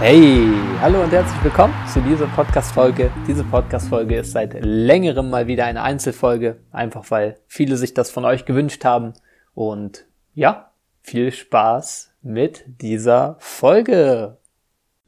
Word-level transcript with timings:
Hey, 0.00 0.46
hallo 0.80 1.02
und 1.02 1.10
herzlich 1.10 1.42
willkommen 1.42 1.74
zu 1.92 2.00
dieser 2.00 2.28
Podcast-Folge. 2.28 3.10
Diese 3.26 3.42
Podcast-Folge 3.42 4.18
ist 4.18 4.30
seit 4.30 4.54
längerem 4.64 5.28
mal 5.28 5.48
wieder 5.48 5.64
eine 5.64 5.82
Einzelfolge, 5.82 6.60
einfach 6.70 7.10
weil 7.10 7.40
viele 7.48 7.76
sich 7.76 7.94
das 7.94 8.08
von 8.12 8.24
euch 8.24 8.44
gewünscht 8.44 8.84
haben. 8.84 9.14
Und 9.54 10.06
ja, 10.34 10.70
viel 11.02 11.32
Spaß 11.32 12.14
mit 12.22 12.64
dieser 12.80 13.38
Folge. 13.40 14.38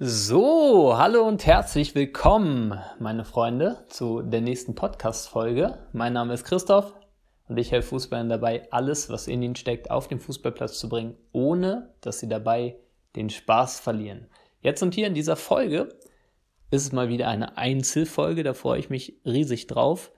So, 0.01 0.99
hallo 0.99 1.23
und 1.23 1.47
herzlich 1.47 1.95
willkommen, 1.95 2.77
meine 2.99 3.25
Freunde, 3.25 3.85
zu 3.87 4.23
der 4.23 4.41
nächsten 4.41 4.75
Podcast-Folge. 4.75 5.79
Mein 5.93 6.15
Name 6.15 6.35
ist 6.35 6.43
Christoph 6.43 6.93
und 7.47 7.59
ich 7.59 7.71
helfe 7.71 7.91
Fußballern 7.91 8.29
dabei, 8.29 8.67
alles, 8.73 9.09
was 9.09 9.29
in 9.29 9.41
ihnen 9.41 9.55
steckt, 9.55 9.89
auf 9.89 10.09
den 10.09 10.19
Fußballplatz 10.19 10.81
zu 10.81 10.89
bringen, 10.89 11.15
ohne 11.31 11.91
dass 12.01 12.19
sie 12.19 12.29
dabei 12.29 12.75
den 13.15 13.31
Spaß 13.31 13.79
verlieren. 13.79 14.27
Jetzt 14.61 14.83
und 14.83 14.95
hier 14.95 15.07
in 15.07 15.15
dieser 15.15 15.37
Folge 15.37 15.89
ist 16.71 16.83
es 16.83 16.93
mal 16.93 17.09
wieder 17.09 17.29
eine 17.29 17.57
Einzelfolge, 17.57 18.43
da 18.43 18.55
freue 18.55 18.79
ich 18.79 18.91
mich 18.91 19.19
riesig 19.25 19.67
drauf. 19.67 20.13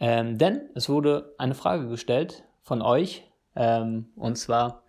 Ähm, 0.00 0.38
denn 0.38 0.68
es 0.74 0.88
wurde 0.88 1.34
eine 1.38 1.54
Frage 1.54 1.88
gestellt 1.88 2.42
von 2.62 2.82
euch, 2.82 3.22
ähm, 3.54 4.10
und 4.16 4.36
zwar 4.36 4.82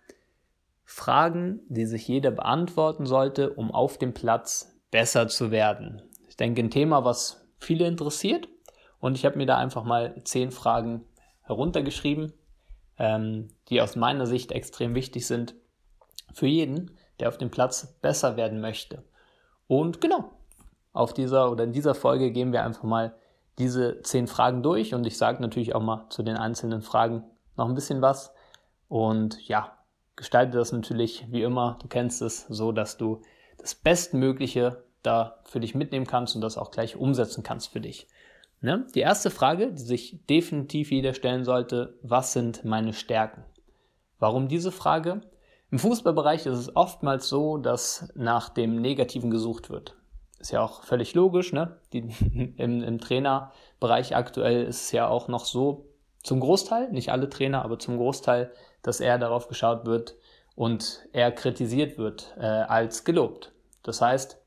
Fragen, 0.84 1.60
die 1.68 1.86
sich 1.86 2.08
jeder 2.08 2.30
beantworten 2.30 3.06
sollte, 3.06 3.50
um 3.50 3.70
auf 3.70 3.98
dem 3.98 4.12
Platz 4.12 4.74
besser 4.90 5.28
zu 5.28 5.50
werden. 5.50 6.02
Ich 6.28 6.36
denke, 6.36 6.62
ein 6.62 6.70
Thema, 6.70 7.04
was 7.04 7.46
viele 7.58 7.86
interessiert. 7.86 8.48
Und 9.00 9.16
ich 9.16 9.24
habe 9.24 9.36
mir 9.36 9.46
da 9.46 9.58
einfach 9.58 9.84
mal 9.84 10.20
zehn 10.24 10.50
Fragen 10.50 11.04
heruntergeschrieben, 11.42 12.32
ähm, 12.98 13.48
die 13.68 13.80
aus 13.80 13.96
meiner 13.96 14.26
Sicht 14.26 14.50
extrem 14.50 14.94
wichtig 14.94 15.26
sind 15.26 15.54
für 16.32 16.46
jeden 16.46 16.90
der 17.20 17.28
auf 17.28 17.38
dem 17.38 17.50
Platz 17.50 17.98
besser 18.00 18.36
werden 18.36 18.60
möchte. 18.60 19.04
Und 19.66 20.00
genau, 20.00 20.30
auf 20.92 21.14
dieser 21.14 21.50
oder 21.50 21.64
in 21.64 21.72
dieser 21.72 21.94
Folge 21.94 22.30
gehen 22.30 22.52
wir 22.52 22.64
einfach 22.64 22.84
mal 22.84 23.14
diese 23.58 24.00
zehn 24.02 24.26
Fragen 24.26 24.62
durch 24.62 24.94
und 24.94 25.06
ich 25.06 25.16
sage 25.16 25.40
natürlich 25.40 25.74
auch 25.74 25.82
mal 25.82 26.06
zu 26.10 26.22
den 26.22 26.36
einzelnen 26.36 26.82
Fragen 26.82 27.24
noch 27.56 27.68
ein 27.68 27.74
bisschen 27.74 28.02
was. 28.02 28.32
Und 28.88 29.46
ja, 29.48 29.78
gestalte 30.16 30.58
das 30.58 30.72
natürlich 30.72 31.26
wie 31.30 31.42
immer, 31.42 31.78
du 31.80 31.88
kennst 31.88 32.22
es, 32.22 32.46
so 32.48 32.72
dass 32.72 32.96
du 32.96 33.22
das 33.58 33.74
Bestmögliche 33.74 34.84
da 35.02 35.40
für 35.44 35.60
dich 35.60 35.74
mitnehmen 35.74 36.06
kannst 36.06 36.34
und 36.34 36.40
das 36.40 36.58
auch 36.58 36.70
gleich 36.70 36.96
umsetzen 36.96 37.42
kannst 37.42 37.68
für 37.68 37.80
dich. 37.80 38.08
Ne? 38.60 38.86
Die 38.94 39.00
erste 39.00 39.30
Frage, 39.30 39.72
die 39.72 39.82
sich 39.82 40.24
definitiv 40.26 40.90
jeder 40.90 41.12
stellen 41.12 41.44
sollte, 41.44 41.98
was 42.02 42.32
sind 42.32 42.64
meine 42.64 42.92
Stärken? 42.92 43.44
Warum 44.18 44.48
diese 44.48 44.72
Frage? 44.72 45.20
Im 45.74 45.80
Fußballbereich 45.80 46.46
ist 46.46 46.56
es 46.56 46.76
oftmals 46.76 47.28
so, 47.28 47.58
dass 47.58 48.08
nach 48.14 48.48
dem 48.48 48.80
Negativen 48.80 49.32
gesucht 49.32 49.70
wird. 49.70 49.96
Ist 50.38 50.52
ja 50.52 50.62
auch 50.62 50.84
völlig 50.84 51.14
logisch, 51.14 51.52
ne? 51.52 51.80
Die, 51.92 51.98
im, 52.58 52.80
Im 52.80 53.00
Trainerbereich 53.00 54.14
aktuell 54.14 54.66
ist 54.66 54.82
es 54.82 54.92
ja 54.92 55.08
auch 55.08 55.26
noch 55.26 55.44
so, 55.44 55.88
zum 56.22 56.38
Großteil, 56.38 56.92
nicht 56.92 57.10
alle 57.10 57.28
Trainer, 57.28 57.64
aber 57.64 57.80
zum 57.80 57.96
Großteil, 57.96 58.52
dass 58.82 59.00
eher 59.00 59.18
darauf 59.18 59.48
geschaut 59.48 59.84
wird 59.84 60.14
und 60.54 61.08
eher 61.12 61.32
kritisiert 61.32 61.98
wird 61.98 62.36
äh, 62.38 62.44
als 62.46 63.02
gelobt. 63.02 63.50
Das 63.82 64.00
heißt, 64.00 64.40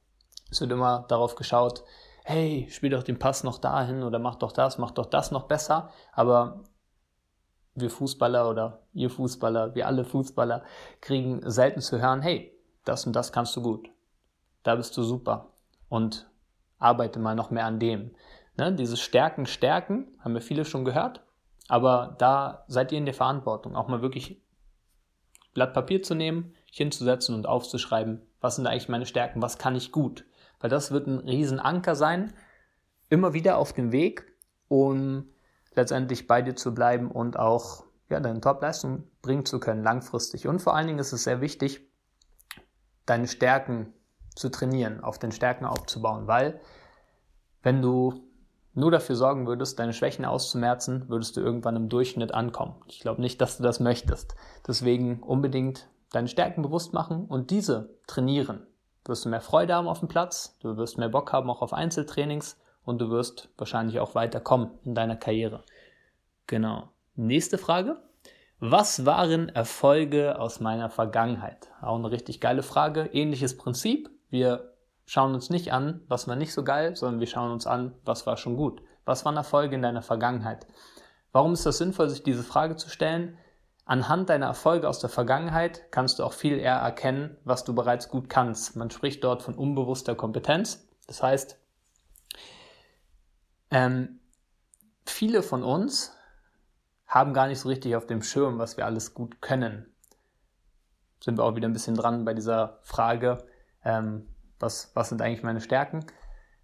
es 0.50 0.61
wird 0.61 0.72
immer 0.72 1.08
darauf 1.09 1.36
geschaut, 1.36 1.83
hey, 2.23 2.70
spiel 2.72 2.92
doch 2.92 3.03
den 3.03 3.20
Pass 3.20 3.44
noch 3.44 3.58
dahin 3.58 4.03
oder 4.03 4.17
mach 4.17 4.36
doch 4.36 4.53
das, 4.53 4.78
mach 4.78 4.92
doch 4.92 5.08
das 5.08 5.31
noch 5.31 5.44
besser. 5.44 5.89
Aber 6.14 6.64
wir 7.80 7.89
Fußballer 7.89 8.50
oder 8.50 8.83
ihr 8.94 9.09
Fußballer, 9.09 9.75
wir 9.75 9.88
alle 9.88 10.03
Fußballer 10.03 10.64
kriegen 11.02 11.42
selten 11.50 11.81
zu 11.81 12.02
hören, 12.02 12.22
hey, 12.22 12.53
das 12.83 13.06
und 13.06 13.16
das 13.16 13.31
kannst 13.31 13.56
du 13.56 13.61
gut. 13.61 13.89
Da 14.64 14.75
bist 14.75 14.95
du 14.97 15.03
super. 15.03 15.53
Und 15.89 16.30
arbeite 16.80 17.20
mal 17.20 17.36
noch 17.36 17.52
mehr 17.52 17.66
an 17.66 17.80
dem. 17.80 18.11
Ne? 18.58 18.73
Dieses 18.73 18.99
Stärken, 18.99 19.45
Stärken, 19.45 20.08
haben 20.20 20.33
wir 20.33 20.42
viele 20.42 20.65
schon 20.65 20.86
gehört. 20.86 21.23
Aber 21.67 22.15
da 22.17 22.64
seid 22.67 22.92
ihr 22.92 22.98
in 22.98 23.05
der 23.05 23.14
Verantwortung, 23.14 23.76
auch 23.76 23.88
mal 23.88 24.02
wirklich 24.02 24.42
Blatt 25.54 25.73
Papier 25.73 26.02
zu 26.02 26.15
nehmen, 26.15 26.54
hinzusetzen 26.71 27.36
und 27.36 27.48
aufzuschreiben, 27.48 28.21
was 28.39 28.55
sind 28.55 28.67
eigentlich 28.67 28.89
meine 28.89 29.05
Stärken, 29.05 29.42
was 29.42 29.58
kann 29.58 29.76
ich 29.76 29.92
gut. 29.92 30.26
Weil 30.59 30.70
das 30.70 30.92
wird 30.92 31.08
ein 31.08 31.20
Riesenanker 31.20 31.95
sein, 31.95 32.33
immer 33.09 33.33
wieder 33.33 33.58
auf 33.58 33.73
dem 33.73 33.92
Weg, 33.92 34.26
um 34.67 35.30
letztendlich 35.77 36.27
bei 36.27 36.42
dir 36.42 36.55
zu 36.55 36.73
bleiben 36.73 37.10
und 37.10 37.39
auch 37.39 37.86
ja, 38.10 38.20
deine 38.20 38.42
Top-Leistung 38.42 39.04
bringen 39.21 39.45
zu 39.45 39.60
können, 39.60 39.83
langfristig. 39.83 40.48
Und 40.48 40.61
vor 40.61 40.76
allen 40.76 40.88
Dingen 40.88 40.99
ist 40.99 41.14
es 41.14 41.23
sehr 41.23 41.42
wichtig, 41.42 41.88
deine 43.05 43.27
Stärken 43.27 43.93
zu 44.36 44.49
trainieren, 44.49 45.04
auf 45.04 45.20
den 45.20 45.32
Stärken 45.32 45.65
aufzubauen, 45.65 46.27
weil 46.27 46.60
wenn 47.64 47.82
du 47.82 48.27
nur 48.73 48.92
dafür 48.92 49.15
sorgen 49.15 49.48
würdest, 49.48 49.80
deine 49.80 49.93
Schwächen 49.93 50.23
auszumerzen, 50.23 51.10
würdest 51.10 51.36
du 51.36 51.42
irgendwann 51.42 51.76
im 51.76 51.89
Durchschnitt 51.89 52.33
ankommen. 52.33 52.76
Ich 52.88 52.99
glaube 52.99 53.21
nicht, 53.21 53.42
dass 53.42 53.58
du 53.58 53.64
das 53.64 53.80
möchtest. 53.80 54.36
Deswegen 54.67 55.23
unbedingt 55.23 55.89
deine 56.11 56.27
Stärken 56.27 56.61
bewusst 56.61 56.94
machen 56.94 57.26
und 57.26 57.49
diese 57.49 57.98
trainieren. 58.05 58.67
Du 59.04 59.11
wirst 59.11 59.26
mehr 59.26 59.42
Freude 59.42 59.73
haben 59.73 59.88
auf 59.88 59.99
dem 59.99 60.08
Platz, 60.08 60.58
du 60.59 60.77
wirst 60.77 60.98
mehr 60.98 61.09
Bock 61.09 61.33
haben 61.33 61.49
auch 61.49 61.61
auf 61.61 61.73
Einzeltrainings 61.73 62.58
und 62.87 62.99
du 62.99 63.09
wirst 63.09 63.49
wahrscheinlich 63.58 63.99
auch 63.99 64.15
weiterkommen 64.15 64.71
in 64.86 64.95
deiner 64.95 65.17
Karriere. 65.17 65.64
Genau. 66.48 66.89
Nächste 67.15 67.58
Frage. 67.58 67.98
Was 68.59 69.05
waren 69.05 69.49
Erfolge 69.49 70.39
aus 70.39 70.61
meiner 70.61 70.89
Vergangenheit? 70.89 71.70
Auch 71.81 71.97
eine 71.97 72.09
richtig 72.09 72.39
geile 72.39 72.64
Frage. 72.64 73.09
Ähnliches 73.11 73.58
Prinzip. 73.58 74.09
Wir 74.30 74.73
schauen 75.05 75.33
uns 75.33 75.49
nicht 75.49 75.73
an, 75.73 76.02
was 76.08 76.30
war 76.30 76.37
nicht 76.37 76.53
so 76.53 76.64
geil, 76.64 76.95
sondern 76.95 77.20
wir 77.20 77.27
schauen 77.27 77.52
uns 77.52 77.67
an, 77.67 77.93
was 78.05 78.26
war 78.26 78.37
schon 78.37 78.55
gut. 78.55 78.81
Was 79.03 79.26
waren 79.26 79.36
Erfolge 79.36 79.76
in 79.76 79.81
deiner 79.81 80.02
Vergangenheit? 80.02 80.65
Warum 81.33 81.53
ist 81.53 81.65
das 81.65 81.80
sinnvoll, 81.80 82.09
sich 82.09 82.23
diese 82.23 82.43
Frage 82.43 82.77
zu 82.77 82.89
stellen? 82.89 83.37
Anhand 83.86 84.30
deiner 84.30 84.47
Erfolge 84.47 84.87
aus 84.87 84.99
der 84.99 85.09
Vergangenheit 85.09 85.92
kannst 85.92 86.20
du 86.20 86.23
auch 86.23 86.33
viel 86.33 86.58
eher 86.58 86.77
erkennen, 86.77 87.36
was 87.43 87.65
du 87.65 87.76
bereits 87.76 88.08
gut 88.08 88.30
kannst. 88.30 88.77
Man 88.77 88.89
spricht 88.92 89.26
dort 89.26 89.43
von 89.43 89.55
unbewusster 89.55 90.15
Kompetenz. 90.15 90.87
Das 91.05 91.21
heißt, 91.21 91.59
ähm, 93.72 94.20
viele 95.05 95.44
von 95.44 95.64
uns 95.64 96.14
haben 97.05 97.33
gar 97.33 97.48
nicht 97.48 97.60
so 97.60 97.70
richtig 97.70 97.95
auf 97.95 98.05
dem 98.05 98.22
Schirm, 98.22 98.60
was 98.60 98.78
wir 98.78 98.86
alles 98.86 99.14
gut 99.14 99.42
können. 99.42 99.94
Sind 101.23 101.38
wir 101.38 101.44
auch 101.44 101.55
wieder 101.55 101.67
ein 101.67 101.73
bisschen 101.73 101.95
dran 101.95 102.26
bei 102.26 102.33
dieser 102.33 102.80
Frage, 102.83 103.38
ähm, 103.83 104.27
was, 104.60 104.92
was 104.94 105.10
sind 105.10 105.22
eigentlich 105.22 105.44
meine 105.44 105.61
Stärken? 105.61 106.06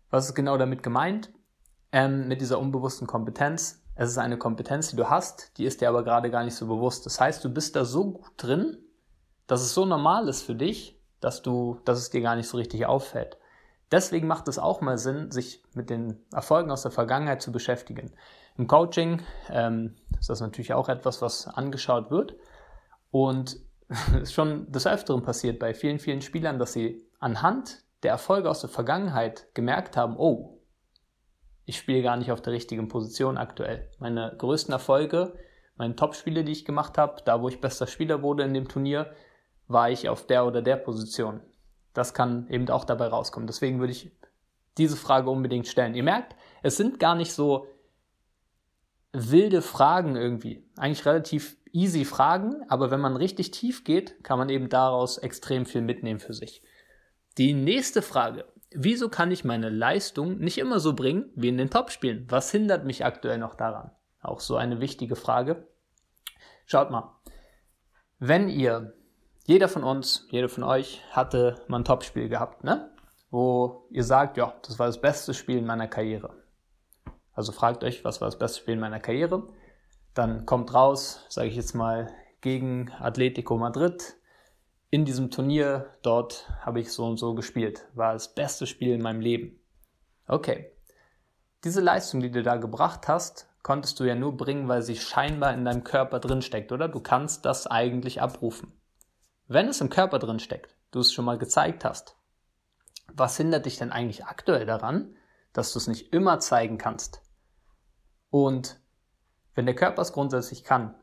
Was 0.09 0.25
ist 0.25 0.35
genau 0.35 0.57
damit 0.57 0.83
gemeint? 0.83 1.31
Ähm, 1.91 2.27
mit 2.27 2.41
dieser 2.41 2.59
unbewussten 2.59 3.07
Kompetenz. 3.07 3.83
Es 3.95 4.09
ist 4.09 4.17
eine 4.17 4.37
Kompetenz, 4.37 4.89
die 4.89 4.95
du 4.95 5.09
hast, 5.09 5.57
die 5.57 5.65
ist 5.65 5.81
dir 5.81 5.89
aber 5.89 6.03
gerade 6.03 6.31
gar 6.31 6.43
nicht 6.43 6.55
so 6.55 6.67
bewusst. 6.67 7.05
Das 7.05 7.19
heißt, 7.19 7.43
du 7.43 7.49
bist 7.53 7.75
da 7.75 7.85
so 7.85 8.11
gut 8.11 8.31
drin, 8.37 8.77
dass 9.45 9.61
es 9.61 9.73
so 9.73 9.85
normal 9.85 10.27
ist 10.27 10.41
für 10.41 10.55
dich, 10.55 10.99
dass 11.19 11.41
du, 11.41 11.79
dass 11.85 11.99
es 11.99 12.09
dir 12.09 12.21
gar 12.21 12.35
nicht 12.35 12.49
so 12.49 12.57
richtig 12.57 12.85
auffällt. 12.85 13.37
Deswegen 13.93 14.25
macht 14.25 14.47
es 14.47 14.57
auch 14.57 14.81
mal 14.81 14.97
Sinn, 14.97 15.29
sich 15.29 15.61
mit 15.75 15.91
den 15.91 16.17
Erfolgen 16.33 16.71
aus 16.71 16.81
der 16.81 16.89
Vergangenheit 16.89 17.43
zu 17.43 17.51
beschäftigen. 17.51 18.11
Im 18.57 18.65
Coaching 18.65 19.21
ähm, 19.51 19.93
ist 20.19 20.31
das 20.31 20.41
natürlich 20.41 20.73
auch 20.73 20.89
etwas, 20.89 21.21
was 21.21 21.47
angeschaut 21.47 22.09
wird. 22.09 22.35
Und 23.11 23.59
es 23.89 24.07
ist 24.23 24.33
schon 24.33 24.71
des 24.71 24.87
Öfteren 24.87 25.21
passiert 25.21 25.59
bei 25.59 25.75
vielen, 25.75 25.99
vielen 25.99 26.23
Spielern, 26.23 26.57
dass 26.57 26.73
sie 26.73 27.07
anhand 27.19 27.83
der 28.01 28.09
Erfolge 28.09 28.49
aus 28.49 28.61
der 28.61 28.71
Vergangenheit 28.71 29.53
gemerkt 29.53 29.95
haben, 29.95 30.17
oh, 30.17 30.59
ich 31.65 31.77
spiele 31.77 32.01
gar 32.01 32.17
nicht 32.17 32.31
auf 32.31 32.41
der 32.41 32.53
richtigen 32.53 32.87
Position 32.87 33.37
aktuell. 33.37 33.91
Meine 33.99 34.33
größten 34.35 34.73
Erfolge, 34.73 35.35
meine 35.75 35.95
Top-Spiele, 35.95 36.43
die 36.43 36.51
ich 36.51 36.65
gemacht 36.65 36.97
habe, 36.97 37.21
da 37.25 37.43
wo 37.43 37.47
ich 37.47 37.61
bester 37.61 37.85
Spieler 37.85 38.23
wurde 38.23 38.41
in 38.41 38.55
dem 38.55 38.67
Turnier, 38.67 39.13
war 39.67 39.91
ich 39.91 40.09
auf 40.09 40.25
der 40.25 40.47
oder 40.47 40.63
der 40.63 40.77
Position. 40.77 41.41
Das 41.93 42.13
kann 42.13 42.47
eben 42.49 42.69
auch 42.69 42.85
dabei 42.85 43.07
rauskommen. 43.07 43.47
Deswegen 43.47 43.79
würde 43.79 43.93
ich 43.93 44.11
diese 44.77 44.97
Frage 44.97 45.29
unbedingt 45.29 45.67
stellen. 45.67 45.95
Ihr 45.95 46.03
merkt, 46.03 46.35
es 46.63 46.77
sind 46.77 46.99
gar 46.99 47.15
nicht 47.15 47.33
so 47.33 47.67
wilde 49.11 49.61
Fragen 49.61 50.15
irgendwie. 50.15 50.67
Eigentlich 50.75 51.05
relativ 51.05 51.57
easy 51.71 52.05
Fragen, 52.05 52.63
aber 52.67 52.91
wenn 52.91 52.99
man 52.99 53.15
richtig 53.15 53.51
tief 53.51 53.83
geht, 53.83 54.23
kann 54.23 54.39
man 54.39 54.49
eben 54.49 54.69
daraus 54.69 55.17
extrem 55.17 55.65
viel 55.65 55.81
mitnehmen 55.81 56.19
für 56.19 56.33
sich. 56.33 56.63
Die 57.37 57.53
nächste 57.53 58.01
Frage. 58.01 58.45
Wieso 58.75 59.09
kann 59.09 59.31
ich 59.31 59.43
meine 59.43 59.69
Leistung 59.69 60.39
nicht 60.39 60.57
immer 60.57 60.79
so 60.79 60.93
bringen 60.93 61.31
wie 61.35 61.49
in 61.49 61.57
den 61.57 61.69
Topspielen? 61.69 62.25
Was 62.29 62.51
hindert 62.51 62.85
mich 62.85 63.05
aktuell 63.05 63.37
noch 63.37 63.53
daran? 63.53 63.91
Auch 64.19 64.39
so 64.39 64.55
eine 64.55 64.79
wichtige 64.79 65.15
Frage. 65.15 65.67
Schaut 66.65 66.89
mal. 66.89 67.15
Wenn 68.17 68.49
ihr 68.49 68.93
jeder 69.43 69.67
von 69.67 69.83
uns, 69.83 70.27
jeder 70.31 70.49
von 70.49 70.63
euch 70.63 71.01
hatte 71.11 71.61
mal 71.67 71.79
ein 71.79 71.85
Topspiel 71.85 72.29
gehabt, 72.29 72.63
ne? 72.63 72.91
Wo 73.29 73.87
ihr 73.89 74.03
sagt, 74.03 74.37
ja, 74.37 74.53
das 74.65 74.79
war 74.79 74.87
das 74.87 75.01
beste 75.01 75.33
Spiel 75.33 75.57
in 75.57 75.65
meiner 75.65 75.87
Karriere. 75.87 76.43
Also 77.33 77.51
fragt 77.51 77.83
euch, 77.83 78.05
was 78.05 78.21
war 78.21 78.27
das 78.27 78.37
beste 78.37 78.59
Spiel 78.59 78.75
in 78.75 78.79
meiner 78.79 78.99
Karriere? 78.99 79.49
Dann 80.13 80.45
kommt 80.45 80.73
raus, 80.73 81.25
sage 81.29 81.47
ich 81.47 81.55
jetzt 81.55 81.73
mal, 81.73 82.11
gegen 82.41 82.91
Atletico 82.99 83.57
Madrid 83.57 84.15
in 84.93 85.05
diesem 85.05 85.31
Turnier 85.31 85.87
dort 86.03 86.47
habe 86.61 86.79
ich 86.79 86.91
so 86.91 87.07
und 87.07 87.17
so 87.17 87.33
gespielt, 87.33 87.87
war 87.95 88.13
das 88.13 88.35
beste 88.35 88.67
Spiel 88.67 88.93
in 88.93 89.01
meinem 89.01 89.21
Leben. 89.21 89.59
Okay. 90.27 90.71
Diese 91.63 91.81
Leistung, 91.81 92.19
die 92.19 92.29
du 92.29 92.43
da 92.43 92.57
gebracht 92.57 93.07
hast, 93.07 93.49
konntest 93.63 93.99
du 93.99 94.03
ja 94.03 94.13
nur 94.13 94.37
bringen, 94.37 94.67
weil 94.67 94.83
sie 94.83 94.95
scheinbar 94.95 95.51
in 95.55 95.65
deinem 95.65 95.83
Körper 95.83 96.19
drin 96.19 96.43
steckt, 96.43 96.71
oder? 96.71 96.89
Du 96.89 96.99
kannst 96.99 97.43
das 97.43 97.65
eigentlich 97.65 98.21
abrufen. 98.21 98.71
Wenn 99.53 99.67
es 99.67 99.81
im 99.81 99.91
Körper 99.91 100.17
drin 100.17 100.39
steckt, 100.39 100.75
du 100.89 100.99
es 100.99 101.13
schon 101.13 101.25
mal 101.25 101.37
gezeigt 101.37 101.85
hast, 101.85 102.15
was 103.13 103.37
hindert 103.37 103.67
dich 103.67 103.77
denn 103.77 103.91
eigentlich 103.91 104.25
aktuell 104.25 104.65
daran, 104.65 105.15
dass 105.53 105.71
du 105.73 105.77
es 105.77 105.85
nicht 105.85 106.11
immer 106.11 106.39
zeigen 106.39 106.79
kannst? 106.79 107.21
Und 108.31 108.79
wenn 109.53 109.67
der 109.67 109.75
Körper 109.75 110.01
es 110.01 110.11
grundsätzlich 110.11 110.63
kann, 110.63 110.95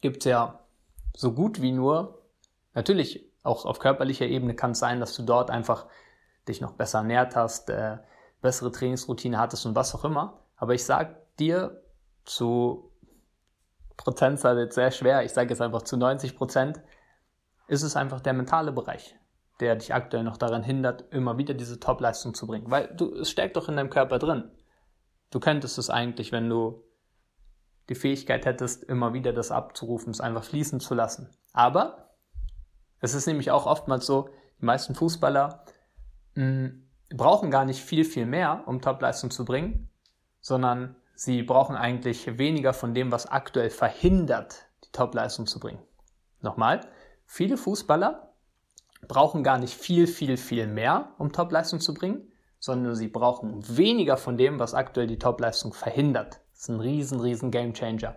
gibt 0.00 0.24
es 0.24 0.30
ja 0.30 0.60
so 1.14 1.34
gut 1.34 1.60
wie 1.60 1.72
nur, 1.72 2.22
natürlich 2.72 3.30
auch 3.42 3.66
auf 3.66 3.80
körperlicher 3.80 4.24
Ebene 4.24 4.54
kann 4.54 4.70
es 4.70 4.78
sein, 4.78 4.98
dass 4.98 5.14
du 5.14 5.22
dort 5.22 5.50
einfach 5.50 5.88
dich 6.48 6.62
noch 6.62 6.72
besser 6.72 7.00
ernährt 7.00 7.36
hast, 7.36 7.68
äh, 7.68 7.98
bessere 8.40 8.72
Trainingsroutine 8.72 9.38
hattest 9.38 9.66
und 9.66 9.74
was 9.74 9.94
auch 9.94 10.06
immer. 10.06 10.38
Aber 10.56 10.72
ich 10.72 10.86
sag 10.86 11.36
dir 11.36 11.82
zu 12.24 12.90
Prozentzahl 13.98 14.58
jetzt 14.58 14.74
sehr 14.74 14.90
schwer, 14.90 15.22
ich 15.22 15.34
sage 15.34 15.50
jetzt 15.50 15.60
einfach 15.60 15.82
zu 15.82 15.98
90 15.98 16.34
Prozent, 16.34 16.80
ist 17.70 17.82
es 17.82 17.94
einfach 17.94 18.20
der 18.20 18.32
mentale 18.32 18.72
Bereich, 18.72 19.14
der 19.60 19.76
dich 19.76 19.94
aktuell 19.94 20.24
noch 20.24 20.36
daran 20.36 20.64
hindert, 20.64 21.04
immer 21.12 21.38
wieder 21.38 21.54
diese 21.54 21.78
Top-Leistung 21.78 22.34
zu 22.34 22.48
bringen. 22.48 22.68
Weil 22.68 22.88
du, 22.96 23.14
es 23.14 23.30
steckt 23.30 23.56
doch 23.56 23.68
in 23.68 23.76
deinem 23.76 23.90
Körper 23.90 24.18
drin. 24.18 24.50
Du 25.30 25.38
könntest 25.38 25.78
es 25.78 25.88
eigentlich, 25.88 26.32
wenn 26.32 26.48
du 26.48 26.82
die 27.88 27.94
Fähigkeit 27.94 28.44
hättest, 28.44 28.82
immer 28.82 29.14
wieder 29.14 29.32
das 29.32 29.52
abzurufen, 29.52 30.10
es 30.10 30.20
einfach 30.20 30.42
fließen 30.42 30.80
zu 30.80 30.94
lassen. 30.94 31.30
Aber 31.52 32.10
es 32.98 33.14
ist 33.14 33.26
nämlich 33.26 33.52
auch 33.52 33.66
oftmals 33.66 34.04
so, 34.04 34.30
die 34.60 34.64
meisten 34.64 34.96
Fußballer 34.96 35.64
mh, 36.34 36.44
mm, 36.44 36.88
brauchen 37.16 37.52
gar 37.52 37.64
nicht 37.64 37.82
viel, 37.82 38.04
viel 38.04 38.26
mehr, 38.26 38.64
um 38.66 38.80
Top-Leistung 38.80 39.30
zu 39.30 39.44
bringen, 39.44 39.88
sondern 40.40 40.96
sie 41.14 41.44
brauchen 41.44 41.76
eigentlich 41.76 42.36
weniger 42.36 42.72
von 42.72 42.94
dem, 42.94 43.12
was 43.12 43.26
aktuell 43.26 43.70
verhindert, 43.70 44.66
die 44.84 44.90
Top-Leistung 44.90 45.46
zu 45.46 45.60
bringen. 45.60 45.82
Nochmal, 46.40 46.80
Viele 47.32 47.56
Fußballer 47.56 48.32
brauchen 49.06 49.44
gar 49.44 49.56
nicht 49.56 49.72
viel, 49.72 50.08
viel, 50.08 50.36
viel 50.36 50.66
mehr, 50.66 51.14
um 51.16 51.30
Topleistung 51.30 51.78
zu 51.78 51.94
bringen, 51.94 52.32
sondern 52.58 52.96
sie 52.96 53.06
brauchen 53.06 53.62
weniger 53.76 54.16
von 54.16 54.36
dem, 54.36 54.58
was 54.58 54.74
aktuell 54.74 55.06
die 55.06 55.20
Topleistung 55.20 55.72
verhindert. 55.72 56.40
Das 56.50 56.62
ist 56.62 56.68
ein 56.70 56.80
riesen, 56.80 57.20
riesen 57.20 57.52
Gamechanger. 57.52 58.16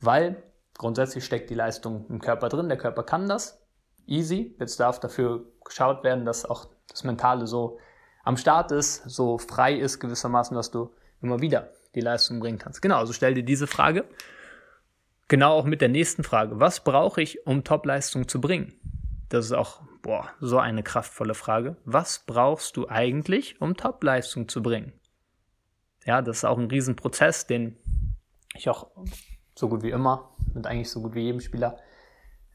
Weil 0.00 0.42
grundsätzlich 0.78 1.26
steckt 1.26 1.50
die 1.50 1.54
Leistung 1.54 2.06
im 2.08 2.22
Körper 2.22 2.48
drin, 2.48 2.70
der 2.70 2.78
Körper 2.78 3.02
kann 3.02 3.28
das. 3.28 3.60
Easy. 4.06 4.56
Jetzt 4.58 4.80
darf 4.80 4.98
dafür 4.98 5.44
geschaut 5.62 6.02
werden, 6.02 6.24
dass 6.24 6.46
auch 6.46 6.68
das 6.88 7.04
Mentale 7.04 7.46
so 7.46 7.78
am 8.24 8.38
Start 8.38 8.72
ist, 8.72 9.10
so 9.10 9.36
frei 9.36 9.74
ist 9.74 10.00
gewissermaßen, 10.00 10.56
dass 10.56 10.70
du 10.70 10.90
immer 11.20 11.42
wieder 11.42 11.68
die 11.94 12.00
Leistung 12.00 12.40
bringen 12.40 12.58
kannst. 12.58 12.80
Genau, 12.80 12.96
also 12.96 13.12
stell 13.12 13.34
dir 13.34 13.44
diese 13.44 13.66
Frage 13.66 14.06
Genau 15.30 15.52
auch 15.52 15.64
mit 15.64 15.80
der 15.80 15.88
nächsten 15.88 16.24
Frage. 16.24 16.58
Was 16.58 16.82
brauche 16.82 17.22
ich, 17.22 17.46
um 17.46 17.62
Topleistung 17.62 18.26
zu 18.26 18.40
bringen? 18.40 18.74
Das 19.28 19.44
ist 19.44 19.52
auch, 19.52 19.80
boah, 20.02 20.28
so 20.40 20.58
eine 20.58 20.82
kraftvolle 20.82 21.34
Frage. 21.34 21.76
Was 21.84 22.24
brauchst 22.26 22.76
du 22.76 22.88
eigentlich, 22.88 23.60
um 23.60 23.76
Topleistung 23.76 24.48
zu 24.48 24.60
bringen? 24.60 24.92
Ja, 26.04 26.20
das 26.20 26.38
ist 26.38 26.44
auch 26.44 26.58
ein 26.58 26.66
Riesenprozess, 26.66 27.46
den 27.46 27.76
ich 28.56 28.68
auch 28.68 28.90
so 29.54 29.68
gut 29.68 29.84
wie 29.84 29.90
immer, 29.90 30.34
mit 30.52 30.66
eigentlich 30.66 30.90
so 30.90 31.00
gut 31.00 31.14
wie 31.14 31.20
jedem 31.20 31.40
Spieler, 31.40 31.78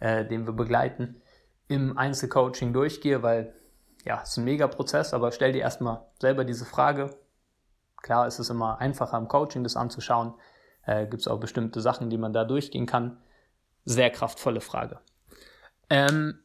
äh, 0.01 0.25
den 0.25 0.45
wir 0.45 0.51
begleiten, 0.51 1.21
im 1.69 1.97
Einzelcoaching 1.97 2.73
durchgehe, 2.73 3.23
weil 3.23 3.55
ja, 4.03 4.19
es 4.21 4.31
ist 4.31 4.37
ein 4.37 4.43
Mega-Prozess, 4.43 5.13
aber 5.13 5.31
stell 5.31 5.53
dir 5.53 5.61
erstmal 5.61 6.05
selber 6.19 6.43
diese 6.43 6.65
Frage. 6.65 7.17
Klar 8.01 8.27
ist 8.27 8.39
es 8.39 8.49
immer 8.49 8.79
einfacher 8.79 9.17
im 9.17 9.29
Coaching, 9.29 9.63
das 9.63 9.77
anzuschauen 9.77 10.33
äh, 10.85 11.05
Gibt 11.07 11.21
es 11.21 11.27
auch 11.27 11.39
bestimmte 11.39 11.81
Sachen, 11.81 12.09
die 12.09 12.17
man 12.17 12.33
da 12.33 12.43
durchgehen 12.45 12.85
kann? 12.85 13.17
Sehr 13.85 14.09
kraftvolle 14.09 14.61
Frage. 14.61 14.99
Ähm, 15.89 16.39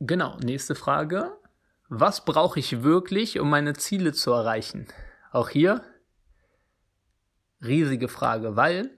genau, 0.00 0.36
nächste 0.38 0.74
Frage. 0.74 1.32
Was 1.88 2.24
brauche 2.24 2.58
ich 2.58 2.82
wirklich, 2.82 3.38
um 3.38 3.50
meine 3.50 3.74
Ziele 3.74 4.12
zu 4.12 4.32
erreichen? 4.32 4.86
Auch 5.32 5.48
hier 5.48 5.82
riesige 7.62 8.08
Frage, 8.08 8.56
weil, 8.56 8.90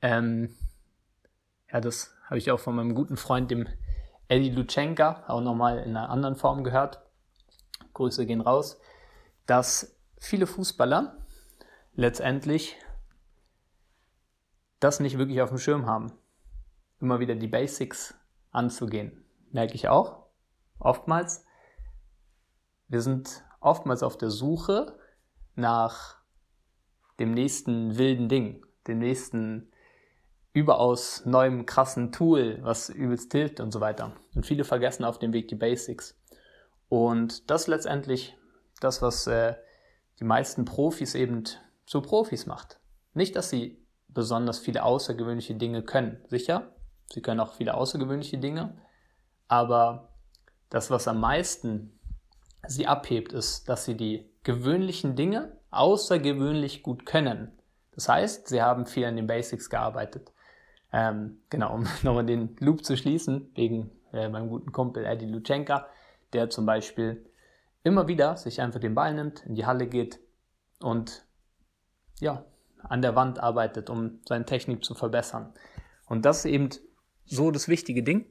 ähm, 0.00 0.54
ja, 1.72 1.80
das 1.80 2.14
habe 2.26 2.38
ich 2.38 2.50
auch 2.50 2.60
von 2.60 2.76
meinem 2.76 2.94
guten 2.94 3.16
Freund, 3.16 3.50
dem 3.50 3.68
Eddie 4.28 4.50
Lutschenka, 4.50 5.24
auch 5.28 5.40
nochmal 5.40 5.78
in 5.78 5.96
einer 5.96 6.10
anderen 6.10 6.36
Form 6.36 6.64
gehört. 6.64 7.00
Grüße 7.92 8.26
gehen 8.26 8.40
raus, 8.40 8.80
dass 9.46 9.96
viele 10.18 10.46
Fußballer 10.46 11.16
letztendlich 11.94 12.76
das 14.84 15.00
nicht 15.00 15.16
wirklich 15.16 15.40
auf 15.40 15.48
dem 15.48 15.58
Schirm 15.58 15.86
haben. 15.86 16.12
Immer 17.00 17.18
wieder 17.18 17.34
die 17.34 17.48
Basics 17.48 18.14
anzugehen. 18.50 19.24
Merke 19.50 19.74
ich 19.74 19.88
auch. 19.88 20.26
Oftmals. 20.78 21.46
Wir 22.88 23.00
sind 23.00 23.42
oftmals 23.60 24.02
auf 24.02 24.18
der 24.18 24.30
Suche 24.30 24.98
nach 25.54 26.18
dem 27.18 27.32
nächsten 27.32 27.96
wilden 27.96 28.28
Ding, 28.28 28.64
dem 28.86 28.98
nächsten 28.98 29.72
überaus 30.52 31.24
neuem 31.24 31.64
krassen 31.64 32.12
Tool, 32.12 32.58
was 32.62 32.90
übelst 32.90 33.32
hilft 33.32 33.60
und 33.60 33.72
so 33.72 33.80
weiter. 33.80 34.12
Und 34.34 34.44
viele 34.44 34.64
vergessen 34.64 35.04
auf 35.04 35.18
dem 35.18 35.32
Weg 35.32 35.48
die 35.48 35.54
Basics. 35.54 36.20
Und 36.90 37.50
das 37.50 37.68
letztendlich 37.68 38.36
das, 38.80 39.00
was 39.00 39.26
äh, 39.26 39.54
die 40.20 40.24
meisten 40.24 40.66
Profis 40.66 41.14
eben 41.14 41.44
zu 41.86 42.02
Profis 42.02 42.44
macht. 42.46 42.78
Nicht, 43.14 43.34
dass 43.34 43.48
sie 43.48 43.83
besonders 44.14 44.58
viele 44.58 44.84
außergewöhnliche 44.84 45.54
Dinge 45.54 45.82
können. 45.82 46.22
Sicher, 46.28 46.72
sie 47.12 47.20
können 47.20 47.40
auch 47.40 47.54
viele 47.54 47.74
außergewöhnliche 47.74 48.38
Dinge, 48.38 48.76
aber 49.48 50.14
das, 50.70 50.90
was 50.90 51.06
am 51.08 51.20
meisten 51.20 51.98
sie 52.66 52.86
abhebt, 52.86 53.32
ist, 53.32 53.68
dass 53.68 53.84
sie 53.84 53.96
die 53.96 54.30
gewöhnlichen 54.42 55.16
Dinge 55.16 55.56
außergewöhnlich 55.70 56.82
gut 56.82 57.06
können. 57.06 57.52
Das 57.92 58.08
heißt, 58.08 58.48
sie 58.48 58.62
haben 58.62 58.86
viel 58.86 59.04
an 59.04 59.16
den 59.16 59.26
Basics 59.26 59.70
gearbeitet. 59.70 60.32
Ähm, 60.92 61.38
genau, 61.50 61.74
um 61.74 61.86
nochmal 62.02 62.26
den 62.26 62.56
Loop 62.60 62.84
zu 62.84 62.96
schließen, 62.96 63.50
wegen 63.54 63.90
äh, 64.12 64.28
meinem 64.28 64.48
guten 64.48 64.72
Kumpel 64.72 65.04
Eddie 65.04 65.26
Lutschenka, 65.26 65.86
der 66.32 66.50
zum 66.50 66.66
Beispiel 66.66 67.30
immer 67.82 68.08
wieder 68.08 68.36
sich 68.36 68.60
einfach 68.60 68.80
den 68.80 68.94
Ball 68.94 69.14
nimmt, 69.14 69.44
in 69.46 69.54
die 69.54 69.66
Halle 69.66 69.86
geht 69.86 70.18
und 70.80 71.26
ja, 72.20 72.44
an 72.84 73.02
der 73.02 73.16
Wand 73.16 73.38
arbeitet, 73.40 73.90
um 73.90 74.20
seine 74.26 74.44
Technik 74.44 74.84
zu 74.84 74.94
verbessern. 74.94 75.52
Und 76.06 76.24
das 76.24 76.38
ist 76.38 76.46
eben 76.46 76.70
so 77.24 77.50
das 77.50 77.68
wichtige 77.68 78.02
Ding, 78.02 78.26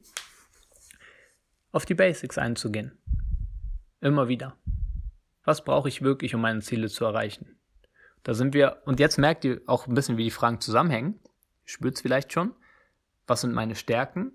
auf 1.71 1.85
die 1.85 1.95
Basics 1.95 2.37
einzugehen. 2.37 2.97
Immer 3.99 4.27
wieder. 4.27 4.55
Was 5.43 5.63
brauche 5.63 5.89
ich 5.89 6.01
wirklich, 6.01 6.35
um 6.35 6.41
meine 6.41 6.61
Ziele 6.61 6.89
zu 6.89 7.05
erreichen? 7.05 7.57
Da 8.23 8.33
sind 8.33 8.53
wir, 8.53 8.81
und 8.85 8.99
jetzt 8.99 9.17
merkt 9.17 9.43
ihr 9.43 9.61
auch 9.65 9.87
ein 9.87 9.93
bisschen, 9.93 10.17
wie 10.17 10.23
die 10.23 10.31
Fragen 10.31 10.61
zusammenhängen. 10.61 11.19
Spürt 11.65 11.95
es 11.95 12.01
vielleicht 12.01 12.31
schon. 12.31 12.53
Was 13.27 13.41
sind 13.41 13.53
meine 13.53 13.75
Stärken? 13.75 14.31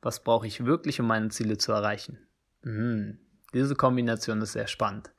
Was 0.00 0.22
brauche 0.22 0.46
ich 0.46 0.64
wirklich, 0.64 1.00
um 1.00 1.06
meine 1.06 1.28
Ziele 1.30 1.58
zu 1.58 1.72
erreichen? 1.72 2.18
Hm, 2.62 3.18
diese 3.54 3.74
Kombination 3.74 4.40
ist 4.42 4.52
sehr 4.52 4.66
spannend. 4.66 5.12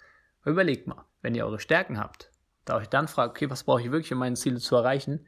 Überlegt 0.45 0.87
mal, 0.87 1.05
wenn 1.21 1.35
ihr 1.35 1.45
eure 1.45 1.59
Stärken 1.59 1.99
habt, 1.99 2.29
da 2.65 2.77
euch 2.77 2.87
dann 2.87 3.07
fragt, 3.07 3.31
okay, 3.31 3.49
was 3.49 3.63
brauche 3.63 3.81
ich 3.81 3.91
wirklich, 3.91 4.13
um 4.13 4.19
meine 4.19 4.35
Ziele 4.35 4.59
zu 4.59 4.75
erreichen, 4.75 5.25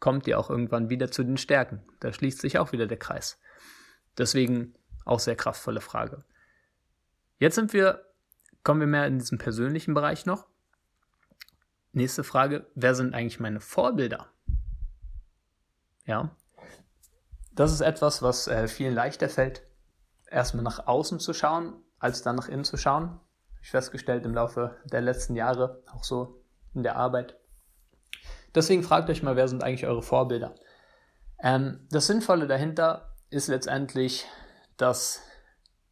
kommt 0.00 0.26
ihr 0.26 0.38
auch 0.38 0.50
irgendwann 0.50 0.90
wieder 0.90 1.10
zu 1.10 1.24
den 1.24 1.36
Stärken. 1.36 1.82
Da 2.00 2.12
schließt 2.12 2.40
sich 2.40 2.58
auch 2.58 2.72
wieder 2.72 2.86
der 2.86 2.98
Kreis. 2.98 3.38
Deswegen 4.16 4.74
auch 5.04 5.20
sehr 5.20 5.36
kraftvolle 5.36 5.80
Frage. 5.80 6.24
Jetzt 7.38 7.54
sind 7.54 7.72
wir, 7.72 8.04
kommen 8.62 8.80
wir 8.80 8.86
mehr 8.86 9.06
in 9.06 9.18
diesen 9.18 9.38
persönlichen 9.38 9.94
Bereich 9.94 10.26
noch. 10.26 10.46
Nächste 11.92 12.24
Frage, 12.24 12.66
wer 12.74 12.94
sind 12.94 13.14
eigentlich 13.14 13.40
meine 13.40 13.60
Vorbilder? 13.60 14.28
Ja, 16.04 16.30
das 17.58 17.72
ist 17.72 17.80
etwas, 17.80 18.22
was 18.22 18.46
äh, 18.46 18.68
vielen 18.68 18.94
leichter 18.94 19.28
fällt, 19.28 19.62
erstmal 20.30 20.62
nach 20.62 20.86
außen 20.86 21.18
zu 21.18 21.34
schauen, 21.34 21.74
als 21.98 22.22
dann 22.22 22.36
nach 22.36 22.48
innen 22.48 22.62
zu 22.62 22.76
schauen. 22.76 23.18
Ich 23.60 23.70
festgestellt 23.70 24.24
im 24.24 24.32
Laufe 24.32 24.76
der 24.84 25.00
letzten 25.00 25.34
Jahre, 25.34 25.82
auch 25.92 26.04
so 26.04 26.37
in 26.74 26.82
der 26.82 26.96
Arbeit. 26.96 27.36
Deswegen 28.54 28.82
fragt 28.82 29.10
euch 29.10 29.22
mal, 29.22 29.36
wer 29.36 29.48
sind 29.48 29.62
eigentlich 29.62 29.86
eure 29.86 30.02
Vorbilder? 30.02 30.54
Ähm, 31.40 31.86
das 31.90 32.06
Sinnvolle 32.06 32.46
dahinter 32.46 33.14
ist 33.30 33.48
letztendlich, 33.48 34.26
dass 34.76 35.22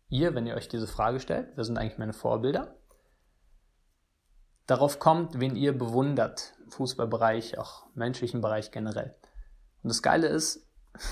ihr, 0.09 0.35
wenn 0.35 0.47
ihr 0.47 0.55
euch 0.55 0.69
diese 0.69 0.87
Frage 0.87 1.21
stellt, 1.21 1.49
wer 1.57 1.65
sind 1.65 1.79
eigentlich 1.79 1.99
meine 1.99 2.13
Vorbilder, 2.13 2.77
darauf 4.67 4.99
kommt, 4.99 5.39
wen 5.39 5.57
ihr 5.57 5.77
bewundert, 5.77 6.55
Fußballbereich, 6.71 7.59
auch 7.59 7.87
menschlichen 7.95 8.41
Bereich 8.41 8.71
generell. 8.71 9.15
Und 9.83 9.89
das 9.89 10.03
Geile 10.03 10.27
ist, 10.27 10.67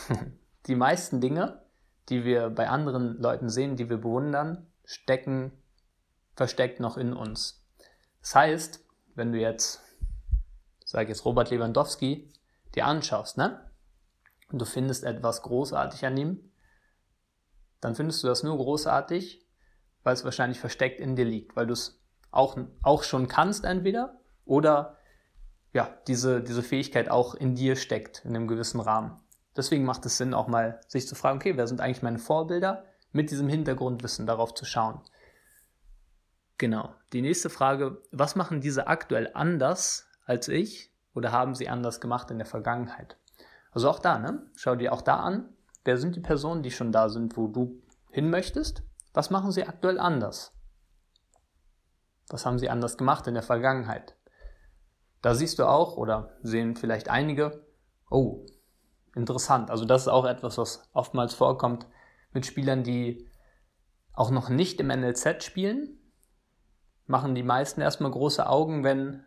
die 0.67 0.75
meisten 0.75 1.21
Dinge, 1.21 1.63
die 2.09 2.25
wir 2.25 2.51
bei 2.51 2.69
anderen 2.69 3.19
Leuten 3.19 3.49
sehen, 3.49 3.77
die 3.77 3.89
wir 3.89 3.99
bewundern, 3.99 4.67
stecken 4.85 5.53
versteckt 6.35 6.81
noch 6.81 6.97
in 6.97 7.13
uns. 7.13 7.65
Das 8.21 8.35
heißt, 8.35 8.84
wenn 9.15 9.33
du 9.33 9.39
jetzt, 9.39 9.81
sag 10.85 11.09
jetzt 11.09 11.25
Robert 11.25 11.51
Lewandowski, 11.51 12.33
dir 12.75 12.87
anschaust, 12.87 13.39
ne? 13.39 13.71
Und 14.51 14.61
du 14.61 14.65
findest 14.65 15.05
etwas 15.05 15.43
großartig 15.43 16.05
an 16.05 16.17
ihm, 16.17 16.53
dann 17.81 17.95
findest 17.95 18.23
du 18.23 18.29
das 18.29 18.43
nur 18.43 18.57
großartig, 18.57 19.45
weil 20.03 20.15
es 20.15 20.25
wahrscheinlich 20.25 20.61
versteckt 20.61 21.01
in 21.01 21.17
dir 21.17 21.25
liegt, 21.25 21.57
weil 21.57 21.67
du 21.67 21.73
es 21.73 22.03
auch, 22.31 22.57
auch 22.83 23.03
schon 23.03 23.29
kannst 23.29 23.65
entweder 23.65 24.21
oder 24.45 24.99
ja, 25.73 25.91
diese, 26.07 26.43
diese 26.43 26.63
Fähigkeit 26.63 27.11
auch 27.11 27.35
in 27.35 27.55
dir 27.55 27.77
steckt, 27.77 28.25
in 28.25 28.35
einem 28.35 28.49
gewissen 28.49 28.81
Rahmen. 28.81 29.21
Deswegen 29.57 29.85
macht 29.85 30.07
es 30.07 30.17
Sinn, 30.17 30.35
auch 30.35 30.49
mal 30.49 30.81
sich 30.89 31.07
zu 31.07 31.15
fragen, 31.15 31.39
okay, 31.39 31.57
wer 31.57 31.67
sind 31.67 31.81
eigentlich 31.81 32.03
meine 32.03 32.19
Vorbilder, 32.19 32.85
mit 33.13 33.31
diesem 33.31 33.49
Hintergrundwissen 33.49 34.27
darauf 34.27 34.55
zu 34.55 34.65
schauen. 34.65 35.01
Genau. 36.59 36.95
Die 37.13 37.23
nächste 37.23 37.51
Frage, 37.51 38.03
was 38.13 38.37
machen 38.37 38.61
diese 38.61 38.87
aktuell 38.87 39.31
anders 39.35 40.09
als 40.25 40.49
ich 40.49 40.93
oder 41.15 41.33
haben 41.33 41.55
sie 41.55 41.69
anders 41.69 42.01
gemacht 42.01 42.31
in 42.31 42.39
der 42.39 42.47
Vergangenheit? 42.47 43.17
Also 43.73 43.91
auch 43.91 43.99
da, 43.99 44.19
ne? 44.19 44.47
Schau 44.55 44.77
dir 44.77 44.93
auch 44.93 45.03
da 45.03 45.17
an, 45.17 45.49
wer 45.85 45.99
sind 45.99 46.15
die 46.15 46.21
Personen, 46.21 46.63
die 46.63 46.71
schon 46.71 46.93
da 46.93 47.09
sind, 47.09 47.37
wo 47.37 47.49
du 47.49 47.83
hin 48.11 48.31
möchtest? 48.31 48.85
Was 49.13 49.31
machen 49.31 49.51
sie 49.51 49.67
aktuell 49.67 49.99
anders? 49.99 50.53
Was 52.29 52.47
haben 52.47 52.59
sie 52.59 52.71
anders 52.71 52.97
gemacht 52.97 53.27
in 53.27 53.35
der 53.35 53.43
Vergangenheit? 53.43 54.17
Da 55.23 55.35
siehst 55.35 55.59
du 55.59 55.65
auch 55.65 55.97
oder 55.97 56.37
sehen 56.43 56.77
vielleicht 56.77 57.09
einige, 57.09 57.67
oh, 58.11 58.47
interessant. 59.15 59.71
Also 59.71 59.85
das 59.85 60.03
ist 60.03 60.09
auch 60.09 60.25
etwas, 60.25 60.59
was 60.59 60.89
oftmals 60.93 61.35
vorkommt 61.35 61.87
mit 62.33 62.47
Spielern, 62.47 62.85
die 62.85 63.29
auch 64.13 64.31
noch 64.31 64.49
nicht 64.49 64.81
im 64.81 64.89
NLZ 64.89 65.43
spielen, 65.43 65.99
machen 67.07 67.35
die 67.35 67.43
meisten 67.43 67.81
erstmal 67.81 68.11
große 68.11 68.47
Augen, 68.47 68.85
wenn 68.85 69.25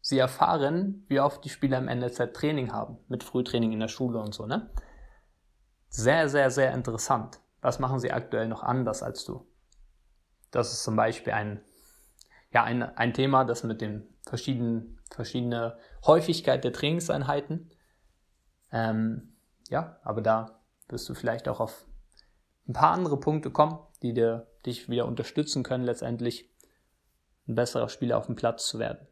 sie 0.00 0.18
erfahren, 0.18 1.04
wie 1.08 1.20
oft 1.20 1.44
die 1.44 1.50
Spieler 1.50 1.78
im 1.78 1.86
NLZ 1.86 2.32
Training 2.32 2.72
haben, 2.72 2.98
mit 3.08 3.24
Frühtraining 3.24 3.72
in 3.72 3.80
der 3.80 3.88
Schule 3.88 4.20
und 4.20 4.34
so, 4.34 4.46
ne? 4.46 4.70
Sehr, 5.88 6.28
sehr, 6.28 6.50
sehr 6.50 6.72
interessant. 6.72 7.40
Was 7.60 7.78
machen 7.78 7.98
sie 7.98 8.12
aktuell 8.12 8.46
noch 8.46 8.62
anders 8.62 9.02
als 9.02 9.24
du? 9.24 9.46
Das 10.50 10.72
ist 10.72 10.82
zum 10.84 10.96
Beispiel 10.96 11.32
ein, 11.32 11.60
ja, 12.52 12.64
ein, 12.64 12.82
ein 12.82 13.12
Thema, 13.12 13.44
das 13.44 13.64
mit 13.64 13.80
den 13.80 14.06
verschiedenen, 14.26 15.00
verschiedene 15.10 15.76
Häufigkeit 16.06 16.64
der 16.64 16.72
Trainingseinheiten. 16.72 17.70
Ähm, 18.70 19.34
ja, 19.68 19.98
aber 20.02 20.20
da 20.22 20.60
wirst 20.88 21.08
du 21.08 21.14
vielleicht 21.14 21.48
auch 21.48 21.60
auf 21.60 21.86
ein 22.66 22.74
paar 22.74 22.92
andere 22.92 23.18
Punkte 23.18 23.50
kommen, 23.50 23.78
die 24.02 24.12
dir, 24.12 24.46
dich 24.64 24.88
wieder 24.88 25.06
unterstützen 25.06 25.62
können, 25.62 25.84
letztendlich 25.84 26.50
ein 27.48 27.54
besserer 27.54 27.88
Spieler 27.88 28.18
auf 28.18 28.26
dem 28.26 28.36
Platz 28.36 28.68
zu 28.68 28.78
werden. 28.78 29.06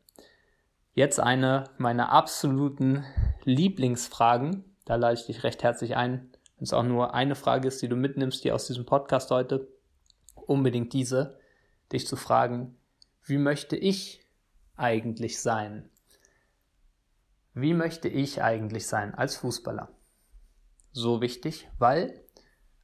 Jetzt 0.92 1.20
eine 1.20 1.64
meiner 1.78 2.10
absoluten 2.12 3.04
Lieblingsfragen. 3.44 4.64
Da 4.84 4.96
lade 4.96 5.14
ich 5.14 5.26
dich 5.26 5.42
recht 5.42 5.62
herzlich 5.62 5.96
ein. 5.96 6.30
Wenn 6.56 6.64
es 6.64 6.72
auch 6.72 6.82
nur 6.82 7.14
eine 7.14 7.34
Frage 7.34 7.68
ist, 7.68 7.82
die 7.82 7.88
du 7.88 7.96
mitnimmst 7.96 8.42
hier 8.42 8.54
aus 8.54 8.66
diesem 8.66 8.86
Podcast 8.86 9.30
heute, 9.30 9.68
unbedingt 10.34 10.92
diese, 10.92 11.38
dich 11.92 12.06
zu 12.06 12.16
fragen, 12.16 12.78
wie 13.24 13.38
möchte 13.38 13.76
ich 13.76 14.24
eigentlich 14.76 15.40
sein? 15.40 15.90
Wie 17.52 17.74
möchte 17.74 18.08
ich 18.08 18.42
eigentlich 18.42 18.86
sein 18.86 19.14
als 19.14 19.36
Fußballer? 19.36 19.90
So 20.92 21.20
wichtig, 21.20 21.68
weil 21.78 22.22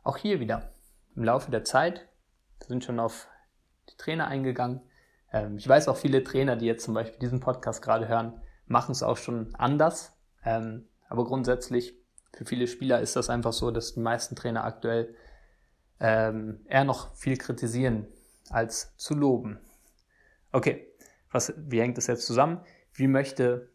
auch 0.02 0.16
hier 0.16 0.40
wieder 0.40 0.72
im 1.14 1.24
Laufe 1.24 1.50
der 1.50 1.64
Zeit, 1.64 2.08
wir 2.58 2.68
sind 2.68 2.84
schon 2.84 3.00
auf 3.00 3.28
die 3.88 3.96
Trainer 3.96 4.26
eingegangen, 4.26 4.82
ähm, 5.32 5.56
ich 5.56 5.68
weiß 5.68 5.88
auch 5.88 5.96
viele 5.96 6.22
Trainer, 6.22 6.56
die 6.56 6.66
jetzt 6.66 6.84
zum 6.84 6.94
Beispiel 6.94 7.18
diesen 7.18 7.40
Podcast 7.40 7.82
gerade 7.82 8.08
hören, 8.08 8.40
machen 8.66 8.92
es 8.92 9.02
auch 9.02 9.16
schon 9.16 9.54
anders. 9.54 10.12
Ähm, 10.44 10.88
aber 11.08 11.24
grundsätzlich 11.24 11.94
für 12.34 12.44
viele 12.44 12.66
Spieler 12.66 13.00
ist 13.00 13.16
das 13.16 13.30
einfach 13.30 13.52
so, 13.52 13.70
dass 13.70 13.94
die 13.94 14.00
meisten 14.00 14.36
Trainer 14.36 14.64
aktuell 14.64 15.14
ähm, 16.00 16.60
eher 16.68 16.84
noch 16.84 17.14
viel 17.14 17.36
kritisieren 17.36 18.06
als 18.50 18.96
zu 18.96 19.14
loben. 19.14 19.60
Okay, 20.50 20.88
was, 21.30 21.54
wie 21.56 21.80
hängt 21.80 21.96
das 21.96 22.06
jetzt 22.06 22.26
zusammen? 22.26 22.60
Wie 22.92 23.06
möchte 23.06 23.70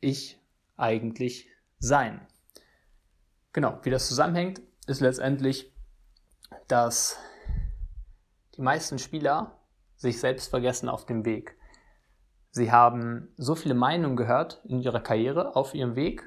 ich 0.00 0.40
eigentlich 0.76 1.48
sein? 1.78 2.26
Genau, 3.52 3.78
wie 3.82 3.90
das 3.90 4.06
zusammenhängt, 4.06 4.60
ist 4.86 5.00
letztendlich, 5.00 5.72
dass 6.68 7.16
die 8.56 8.62
meisten 8.62 8.98
Spieler 8.98 9.58
sich 9.96 10.20
selbst 10.20 10.48
vergessen 10.48 10.88
auf 10.88 11.06
dem 11.06 11.24
Weg. 11.24 11.56
Sie 12.50 12.72
haben 12.72 13.28
so 13.36 13.54
viele 13.54 13.74
Meinungen 13.74 14.16
gehört 14.16 14.62
in 14.64 14.80
ihrer 14.80 15.00
Karriere 15.00 15.56
auf 15.56 15.74
ihrem 15.74 15.94
Weg. 15.94 16.22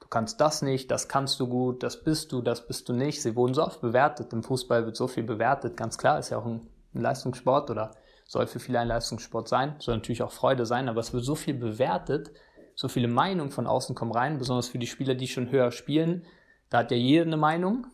Du 0.00 0.08
kannst 0.08 0.40
das 0.40 0.60
nicht, 0.62 0.90
das 0.90 1.08
kannst 1.08 1.40
du 1.40 1.48
gut, 1.48 1.82
das 1.82 2.02
bist 2.04 2.32
du, 2.32 2.42
das 2.42 2.66
bist 2.66 2.88
du 2.88 2.92
nicht. 2.92 3.22
Sie 3.22 3.36
wurden 3.36 3.54
so 3.54 3.64
oft 3.64 3.80
bewertet. 3.80 4.32
Im 4.32 4.42
Fußball 4.42 4.84
wird 4.84 4.96
so 4.96 5.08
viel 5.08 5.22
bewertet. 5.22 5.76
Ganz 5.76 5.96
klar, 5.96 6.18
ist 6.18 6.30
ja 6.30 6.38
auch 6.38 6.46
ein, 6.46 6.68
Leistungssport 6.92 7.70
oder 7.70 7.92
soll 8.26 8.46
für 8.46 8.58
viele 8.58 8.80
ein 8.80 8.88
Leistungssport 8.88 9.48
sein. 9.48 9.76
Soll 9.78 9.94
natürlich 9.96 10.22
auch 10.22 10.32
Freude 10.32 10.66
sein, 10.66 10.88
aber 10.88 11.00
es 11.00 11.12
wird 11.12 11.24
so 11.24 11.34
viel 11.34 11.54
bewertet. 11.54 12.32
So 12.74 12.88
viele 12.88 13.08
Meinungen 13.08 13.50
von 13.50 13.66
außen 13.66 13.94
kommen 13.94 14.12
rein, 14.12 14.38
besonders 14.38 14.68
für 14.68 14.78
die 14.78 14.86
Spieler, 14.86 15.14
die 15.14 15.28
schon 15.28 15.50
höher 15.50 15.70
spielen. 15.70 16.26
Da 16.68 16.78
hat 16.78 16.90
ja 16.90 16.96
jeder 16.96 17.26
eine 17.26 17.36
Meinung. 17.36 17.86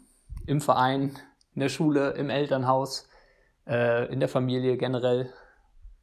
Im 0.46 0.60
Verein, 0.60 1.18
in 1.54 1.60
der 1.60 1.68
Schule, 1.68 2.12
im 2.12 2.30
Elternhaus 2.30 3.08
äh, 3.66 4.10
in 4.12 4.20
der 4.20 4.28
Familie 4.28 4.76
generell, 4.76 5.32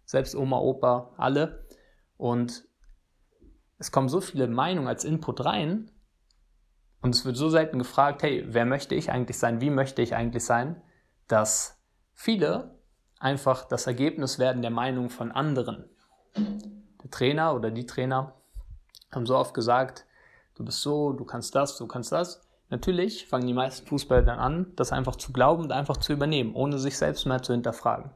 selbst 0.05 0.35
Oma, 0.35 0.59
Opa, 0.59 1.13
alle. 1.17 1.65
Und 2.17 2.65
es 3.77 3.91
kommen 3.91 4.09
so 4.09 4.21
viele 4.21 4.47
Meinungen 4.47 4.87
als 4.87 5.03
Input 5.03 5.43
rein 5.43 5.91
und 7.01 7.13
es 7.13 7.25
wird 7.25 7.35
so 7.35 7.49
selten 7.49 7.79
gefragt, 7.79 8.23
hey, 8.23 8.45
wer 8.47 8.65
möchte 8.65 8.95
ich 8.95 9.11
eigentlich 9.11 9.37
sein, 9.37 9.59
wie 9.59 9.69
möchte 9.69 10.01
ich 10.01 10.15
eigentlich 10.15 10.45
sein, 10.45 10.81
dass 11.27 11.83
viele 12.13 12.79
einfach 13.19 13.65
das 13.65 13.87
Ergebnis 13.87 14.39
werden 14.39 14.61
der 14.61 14.71
Meinung 14.71 15.09
von 15.09 15.31
anderen. 15.31 15.89
Der 16.35 17.11
Trainer 17.11 17.55
oder 17.55 17.71
die 17.71 17.85
Trainer 17.85 18.35
haben 19.11 19.25
so 19.25 19.35
oft 19.35 19.53
gesagt, 19.53 20.05
du 20.55 20.63
bist 20.63 20.81
so, 20.81 21.11
du 21.11 21.25
kannst 21.25 21.53
das, 21.55 21.77
du 21.77 21.87
kannst 21.87 22.13
das. 22.13 22.41
Natürlich 22.73 23.27
fangen 23.27 23.45
die 23.45 23.53
meisten 23.53 23.85
Fußballer 23.85 24.23
dann 24.23 24.39
an, 24.39 24.73
das 24.75 24.91
einfach 24.91 25.15
zu 25.15 25.31
glauben 25.31 25.61
und 25.61 25.71
einfach 25.71 25.97
zu 25.97 26.11
übernehmen, 26.11 26.55
ohne 26.55 26.79
sich 26.79 26.97
selbst 26.97 27.27
mehr 27.27 27.43
zu 27.43 27.53
hinterfragen. 27.53 28.09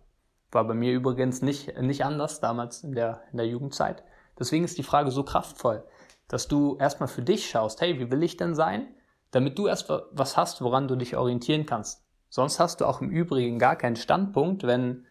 War 0.52 0.66
bei 0.66 0.74
mir 0.74 0.94
übrigens 0.94 1.44
nicht, 1.44 1.80
nicht 1.80 2.04
anders 2.04 2.40
damals 2.40 2.84
in 2.84 2.94
der, 2.94 3.22
in 3.32 3.38
der 3.38 3.46
Jugendzeit. 3.46 4.04
Deswegen 4.40 4.66
ist 4.66 4.80
die 4.80 4.84
Frage 4.84 5.12
so 5.12 5.22
kraftvoll, 5.22 5.84
dass 6.28 6.48
du 6.48 6.76
erstmal 6.78 7.08
für 7.08 7.22
dich 7.22 7.48
schaust, 7.48 7.82
hey, 7.82 8.00
wie 8.00 8.10
will 8.10 8.24
ich 8.24 8.36
denn 8.36 8.56
sein? 8.56 8.88
Damit 9.30 9.60
du 9.60 9.68
erst 9.68 9.94
was 10.10 10.38
hast, 10.38 10.60
woran 10.64 10.88
du 10.88 10.96
dich 10.96 11.16
orientieren 11.16 11.68
kannst. 11.68 12.04
Sonst 12.28 12.60
hast 12.60 12.82
du 12.82 12.86
auch 12.86 13.00
im 13.00 13.12
Übrigen 13.12 13.60
gar 13.60 13.76
keinen 13.76 13.96
Standpunkt, 13.96 14.64
wenn 14.64 15.06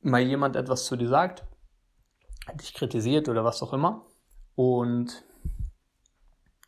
mal 0.00 0.22
jemand 0.22 0.54
etwas 0.54 0.84
zu 0.84 0.94
dir 0.94 1.08
sagt, 1.08 1.42
dich 2.54 2.72
kritisiert 2.72 3.28
oder 3.28 3.42
was 3.42 3.64
auch 3.64 3.72
immer. 3.72 4.06
Und 4.54 5.24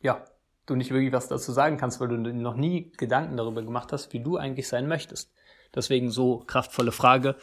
ja, 0.01 0.21
du 0.65 0.75
nicht 0.75 0.91
wirklich 0.91 1.13
was 1.13 1.27
dazu 1.27 1.51
sagen 1.51 1.77
kannst, 1.77 1.99
weil 1.99 2.07
du 2.07 2.17
noch 2.17 2.55
nie 2.55 2.91
Gedanken 2.97 3.37
darüber 3.37 3.61
gemacht 3.61 3.91
hast, 3.91 4.13
wie 4.13 4.21
du 4.21 4.37
eigentlich 4.37 4.67
sein 4.67 4.87
möchtest. 4.87 5.33
Deswegen 5.73 6.09
so 6.09 6.39
kraftvolle 6.39 6.91
Frage. 6.91 7.35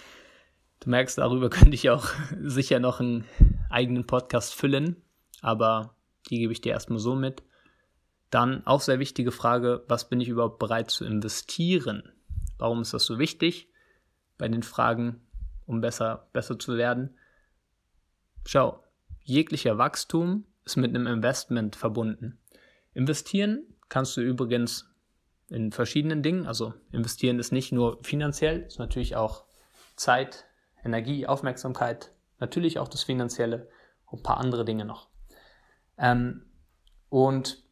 Du 0.81 0.91
merkst, 0.91 1.19
darüber 1.19 1.50
könnte 1.50 1.75
ich 1.75 1.91
auch 1.91 2.09
sicher 2.41 2.81
noch 2.81 3.00
einen 3.00 3.26
eigenen 3.71 4.07
Podcast 4.07 4.55
füllen, 4.55 4.97
aber 5.41 5.95
die 6.31 6.38
gebe 6.38 6.52
ich 6.52 6.61
dir 6.61 6.73
erstmal 6.73 6.99
so 6.99 7.14
mit. 7.14 7.43
Dann 8.31 8.67
auch 8.67 8.81
sehr 8.81 8.99
wichtige 8.99 9.31
Frage, 9.31 9.85
was 9.88 10.09
bin 10.09 10.21
ich 10.21 10.29
überhaupt 10.29 10.59
bereit 10.59 10.91
zu 10.91 11.05
investieren? 11.05 12.12
Warum 12.59 12.81
ist 12.81 12.95
das 12.95 13.05
so 13.05 13.19
wichtig 13.19 13.69
bei 14.38 14.49
den 14.49 14.62
Fragen, 14.62 15.21
um 15.67 15.81
besser, 15.81 16.29
besser 16.33 16.59
zu 16.59 16.76
werden? 16.76 17.19
Schau, 18.47 18.83
jeglicher 19.23 19.79
Wachstum 19.79 20.47
ist 20.64 20.76
mit 20.76 20.95
einem 20.95 21.07
Investment 21.07 21.76
verbunden. 21.76 22.38
Investieren 22.94 23.66
kannst 23.88 24.16
du 24.16 24.20
übrigens 24.20 24.90
in 25.49 25.72
verschiedenen 25.72 26.22
Dingen. 26.22 26.46
Also 26.46 26.75
investieren 26.90 27.38
ist 27.38 27.52
nicht 27.52 27.72
nur 27.72 28.02
finanziell, 28.02 28.62
ist 28.62 28.78
natürlich 28.78 29.16
auch 29.16 29.44
Zeit, 29.96 30.46
Energie, 30.84 31.26
Aufmerksamkeit, 31.26 32.12
natürlich 32.38 32.78
auch 32.78 32.88
das 32.88 33.02
Finanzielle 33.02 33.68
und 34.06 34.20
ein 34.20 34.22
paar 34.22 34.38
andere 34.38 34.64
Dinge 34.64 34.84
noch. 34.84 35.08
Ähm, 35.99 36.46
und 37.08 37.62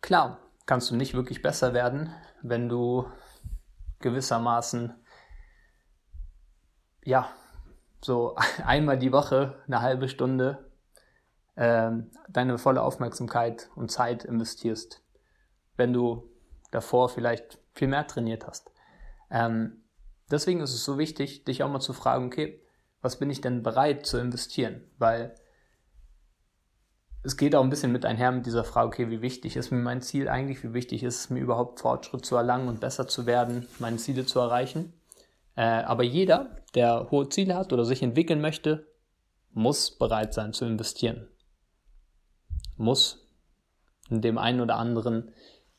klar, 0.00 0.38
kannst 0.66 0.90
du 0.90 0.96
nicht 0.96 1.14
wirklich 1.14 1.42
besser 1.42 1.74
werden, 1.74 2.14
wenn 2.42 2.68
du 2.68 3.06
gewissermaßen 4.00 4.94
ja 7.04 7.28
so 8.00 8.36
einmal 8.64 8.98
die 8.98 9.12
Woche 9.12 9.62
eine 9.66 9.80
halbe 9.80 10.08
Stunde 10.08 10.71
deine 11.54 12.56
volle 12.56 12.82
Aufmerksamkeit 12.82 13.68
und 13.74 13.90
Zeit 13.90 14.24
investierst. 14.24 15.02
Wenn 15.76 15.92
du 15.92 16.30
davor 16.70 17.08
vielleicht 17.08 17.58
viel 17.74 17.88
mehr 17.88 18.06
trainiert 18.06 18.46
hast. 18.46 18.72
Ähm, 19.30 19.84
deswegen 20.30 20.60
ist 20.60 20.74
es 20.74 20.84
so 20.84 20.98
wichtig, 20.98 21.44
dich 21.44 21.62
auch 21.62 21.70
mal 21.70 21.80
zu 21.80 21.92
fragen, 21.92 22.26
okay, 22.26 22.60
was 23.00 23.18
bin 23.18 23.30
ich 23.30 23.40
denn 23.40 23.62
bereit 23.62 24.06
zu 24.06 24.18
investieren? 24.18 24.82
Weil 24.98 25.34
es 27.22 27.36
geht 27.36 27.54
auch 27.54 27.62
ein 27.62 27.70
bisschen 27.70 27.92
mit 27.92 28.04
einher 28.04 28.32
mit 28.32 28.46
dieser 28.46 28.64
Frage, 28.64 28.88
okay, 28.88 29.10
wie 29.10 29.22
wichtig 29.22 29.56
ist 29.56 29.70
mir 29.70 29.78
mein 29.78 30.02
Ziel 30.02 30.28
eigentlich? 30.28 30.64
Wie 30.64 30.74
wichtig 30.74 31.02
ist 31.04 31.20
es 31.20 31.30
mir 31.30 31.40
überhaupt 31.40 31.80
Fortschritt 31.80 32.24
zu 32.24 32.36
erlangen 32.36 32.68
und 32.68 32.80
besser 32.80 33.06
zu 33.06 33.26
werden, 33.26 33.68
meine 33.78 33.96
Ziele 33.96 34.26
zu 34.26 34.40
erreichen? 34.40 34.92
Äh, 35.54 35.62
aber 35.62 36.02
jeder, 36.02 36.56
der 36.74 37.10
hohe 37.10 37.28
Ziele 37.28 37.54
hat 37.54 37.72
oder 37.72 37.84
sich 37.84 38.02
entwickeln 38.02 38.40
möchte, 38.40 38.86
muss 39.52 39.90
bereit 39.90 40.34
sein 40.34 40.52
zu 40.52 40.64
investieren. 40.64 41.28
Muss 42.76 43.28
in 44.10 44.20
dem 44.20 44.38
einen 44.38 44.60
oder 44.60 44.76
anderen, 44.76 45.32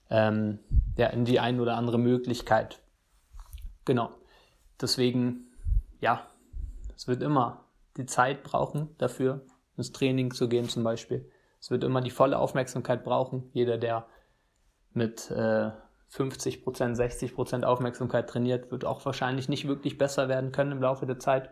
ähm, 0.10 0.60
ja, 0.98 1.08
in 1.08 1.26
die 1.26 1.40
ein 1.40 1.60
oder 1.60 1.76
andere 1.76 1.98
Möglichkeit. 1.98 2.82
Genau. 3.86 4.12
Deswegen, 4.82 5.52
ja, 6.00 6.28
es 6.96 7.08
wird 7.08 7.22
immer 7.22 7.66
die 7.98 8.06
Zeit 8.06 8.44
brauchen 8.44 8.90
dafür, 8.98 9.46
ins 9.78 9.92
Training 9.92 10.32
zu 10.32 10.50
gehen 10.50 10.68
zum 10.68 10.84
Beispiel. 10.84 11.30
Es 11.60 11.72
wird 11.72 11.84
immer 11.84 12.02
die 12.02 12.10
volle 12.10 12.40
Aufmerksamkeit 12.40 13.04
brauchen. 13.04 13.50
Jeder, 13.54 13.78
der 13.78 14.08
mit 14.94 15.32
äh, 15.32 15.72
50%, 16.12 16.96
60% 16.96 17.64
Aufmerksamkeit 17.64 18.30
trainiert, 18.30 18.72
wird 18.72 18.86
auch 18.86 19.06
wahrscheinlich 19.06 19.50
nicht 19.50 19.68
wirklich 19.68 19.98
besser 19.98 20.28
werden 20.28 20.52
können 20.52 20.74
im 20.74 20.82
Laufe 20.82 21.06
der 21.06 21.20
Zeit. 21.20 21.52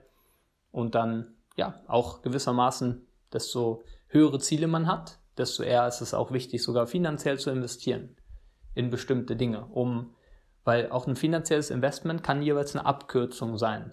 Und 0.71 0.95
dann, 0.95 1.35
ja, 1.55 1.81
auch 1.87 2.21
gewissermaßen, 2.21 3.07
desto 3.33 3.83
höhere 4.07 4.39
Ziele 4.39 4.67
man 4.67 4.87
hat, 4.87 5.20
desto 5.41 5.63
eher 5.63 5.87
ist 5.87 6.01
es 6.01 6.13
auch 6.13 6.31
wichtig, 6.31 6.63
sogar 6.63 6.87
finanziell 6.87 7.37
zu 7.37 7.49
investieren 7.49 8.15
in 8.73 8.89
bestimmte 8.89 9.35
Dinge, 9.35 9.65
um, 9.65 10.15
weil 10.63 10.91
auch 10.91 11.07
ein 11.07 11.15
finanzielles 11.15 11.69
Investment 11.69 12.23
kann 12.23 12.41
jeweils 12.41 12.75
eine 12.75 12.85
Abkürzung 12.85 13.57
sein 13.57 13.91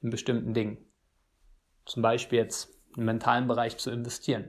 in 0.00 0.10
bestimmten 0.10 0.54
Dingen. 0.54 0.78
Zum 1.84 2.02
Beispiel 2.02 2.38
jetzt 2.38 2.70
im 2.96 3.04
mentalen 3.04 3.46
Bereich 3.46 3.76
zu 3.76 3.90
investieren. 3.90 4.48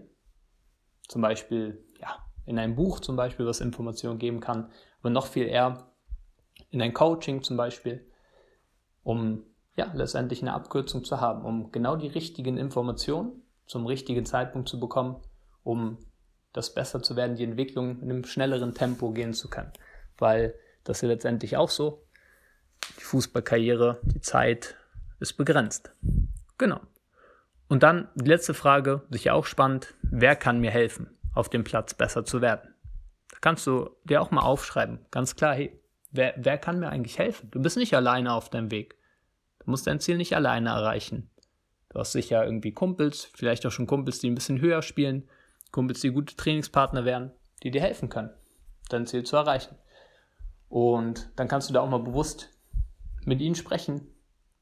Zum 1.08 1.22
Beispiel, 1.22 1.84
ja, 2.00 2.16
in 2.46 2.58
ein 2.58 2.76
Buch 2.76 3.00
zum 3.00 3.16
Beispiel, 3.16 3.46
was 3.46 3.60
Informationen 3.60 4.20
geben 4.20 4.40
kann, 4.40 4.72
aber 5.00 5.10
noch 5.10 5.28
viel 5.28 5.48
eher 5.48 5.92
in 6.70 6.82
ein 6.82 6.94
Coaching 6.94 7.42
zum 7.42 7.58
Beispiel, 7.58 8.08
um 9.04 9.44
ja, 9.76 9.92
letztendlich 9.94 10.42
eine 10.42 10.54
Abkürzung 10.54 11.04
zu 11.04 11.20
haben, 11.20 11.44
um 11.44 11.72
genau 11.72 11.96
die 11.96 12.08
richtigen 12.08 12.58
Informationen 12.58 13.42
zum 13.66 13.86
richtigen 13.86 14.26
Zeitpunkt 14.26 14.70
zu 14.70 14.80
bekommen, 14.80 15.18
um 15.64 15.98
das 16.54 16.74
besser 16.74 17.02
zu 17.02 17.16
werden, 17.16 17.36
die 17.36 17.44
Entwicklung 17.44 18.02
in 18.02 18.12
einem 18.12 18.24
schnelleren 18.26 18.74
Tempo 18.74 19.12
gehen 19.12 19.34
zu 19.34 19.50
können. 19.50 19.72
Weil 20.18 20.56
das 20.84 20.98
ist 20.98 21.02
ja 21.04 21.08
letztendlich 21.10 21.58
auch 21.58 21.70
so. 21.70 22.06
Die 22.98 23.04
Fußballkarriere, 23.04 24.00
die 24.04 24.22
Zeit 24.22 24.76
ist 25.20 25.34
begrenzt. 25.34 25.94
Genau. 26.58 26.80
Und 27.68 27.84
dann 27.84 28.10
die 28.16 28.28
letzte 28.28 28.54
Frage, 28.54 29.04
sicher 29.10 29.34
auch 29.34 29.46
spannend, 29.46 29.94
wer 30.02 30.36
kann 30.36 30.60
mir 30.60 30.72
helfen, 30.72 31.18
auf 31.34 31.48
dem 31.48 31.64
Platz 31.64 31.94
besser 31.94 32.26
zu 32.26 32.42
werden? 32.42 32.74
Da 33.32 33.38
kannst 33.40 33.66
du 33.66 33.90
dir 34.04 34.22
auch 34.22 34.32
mal 34.32 34.42
aufschreiben, 34.42 35.00
ganz 35.10 35.36
klar, 35.36 35.56
hey, 35.56 35.80
wer, 36.12 36.34
wer 36.38 36.58
kann 36.58 36.80
mir 36.80 36.90
eigentlich 36.90 37.18
helfen? 37.18 37.50
Du 37.52 37.62
bist 37.62 37.78
nicht 37.78 37.96
alleine 37.96 38.34
auf 38.34 38.50
deinem 38.50 38.72
Weg. 38.72 38.96
Du 39.60 39.72
musst 39.72 39.88
dein 39.88 40.00
Ziel 40.00 40.18
nicht 40.18 40.36
alleine 40.36 40.70
erreichen. 40.70 41.30
Du 41.90 42.00
hast 42.00 42.12
sicher 42.12 42.44
irgendwie 42.44 42.74
Kumpels, 42.74 43.30
vielleicht 43.36 43.66
auch 43.66 43.72
schon 43.72 43.88
Kumpels, 43.88 44.20
die 44.20 44.30
ein 44.30 44.36
bisschen 44.36 44.60
höher 44.60 44.82
spielen, 44.82 45.30
Kumpels, 45.72 46.02
die 46.02 46.12
gute 46.12 46.36
Trainingspartner 46.36 47.06
wären, 47.06 47.32
die 47.64 47.72
dir 47.72 47.82
helfen 47.82 48.10
können, 48.10 48.32
dein 48.90 49.08
Ziel 49.08 49.24
zu 49.24 49.36
erreichen. 49.36 49.76
Und 50.70 51.32
dann 51.36 51.48
kannst 51.48 51.70
du 51.70 51.74
da 51.74 51.82
auch 51.82 51.90
mal 51.90 52.00
bewusst 52.00 52.50
mit 53.24 53.42
ihnen 53.42 53.56
sprechen, 53.56 54.08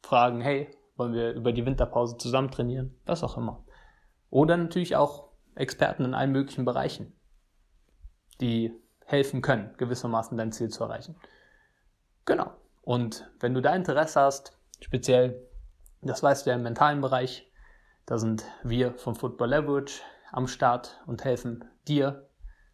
fragen, 0.01 0.41
hey, 0.41 0.69
wollen 0.95 1.13
wir 1.13 1.31
über 1.31 1.51
die 1.51 1.65
Winterpause 1.65 2.17
zusammen 2.17 2.51
trainieren, 2.51 2.95
was 3.05 3.23
auch 3.23 3.37
immer. 3.37 3.63
Oder 4.29 4.57
natürlich 4.57 4.95
auch 4.95 5.29
Experten 5.55 6.05
in 6.05 6.13
allen 6.13 6.31
möglichen 6.31 6.65
Bereichen, 6.65 7.13
die 8.41 8.73
helfen 9.05 9.41
können, 9.41 9.73
gewissermaßen 9.77 10.37
dein 10.37 10.51
Ziel 10.51 10.69
zu 10.69 10.83
erreichen. 10.83 11.15
Genau. 12.25 12.51
Und 12.81 13.29
wenn 13.39 13.53
du 13.53 13.61
da 13.61 13.75
Interesse 13.75 14.21
hast, 14.21 14.57
speziell, 14.81 15.47
das 16.01 16.21
weißt 16.21 16.45
du 16.45 16.51
ja 16.51 16.55
im 16.55 16.63
mentalen 16.63 17.01
Bereich, 17.01 17.51
da 18.05 18.17
sind 18.17 18.45
wir 18.63 18.93
vom 18.95 19.15
Football 19.15 19.49
Leverage 19.49 20.01
am 20.31 20.47
Start 20.47 21.01
und 21.05 21.23
helfen 21.23 21.65
dir, 21.87 22.27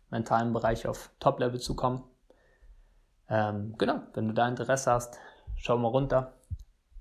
mentalen 0.09 0.53
Bereich 0.53 0.87
auf 0.87 1.11
Top-Level 1.19 1.59
zu 1.59 1.75
kommen. 1.75 2.03
Ähm, 3.29 3.75
genau, 3.77 4.01
wenn 4.13 4.27
du 4.27 4.33
da 4.33 4.47
Interesse 4.47 4.91
hast, 4.91 5.19
schau 5.55 5.77
mal 5.77 5.89
runter. 5.89 6.33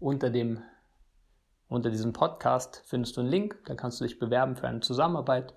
Unter 0.00 0.30
dem 0.30 0.62
unter 1.68 1.90
diesem 1.90 2.12
Podcast 2.12 2.82
findest 2.84 3.16
du 3.16 3.22
einen 3.22 3.30
Link, 3.30 3.58
da 3.64 3.74
kannst 3.74 4.00
du 4.00 4.04
dich 4.04 4.18
bewerben 4.18 4.54
für 4.54 4.68
eine 4.68 4.80
Zusammenarbeit 4.80 5.54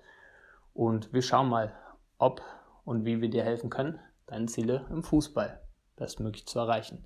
und 0.74 1.12
wir 1.12 1.22
schauen 1.22 1.48
mal, 1.48 1.72
ob 2.18 2.42
und 2.84 3.04
wie 3.04 3.20
wir 3.20 3.28
dir 3.28 3.44
helfen 3.44 3.70
können, 3.70 4.00
deine 4.26 4.46
Ziele 4.46 4.86
im 4.90 5.02
Fußball 5.02 5.60
bestmöglich 5.96 6.46
zu 6.46 6.58
erreichen. 6.58 7.04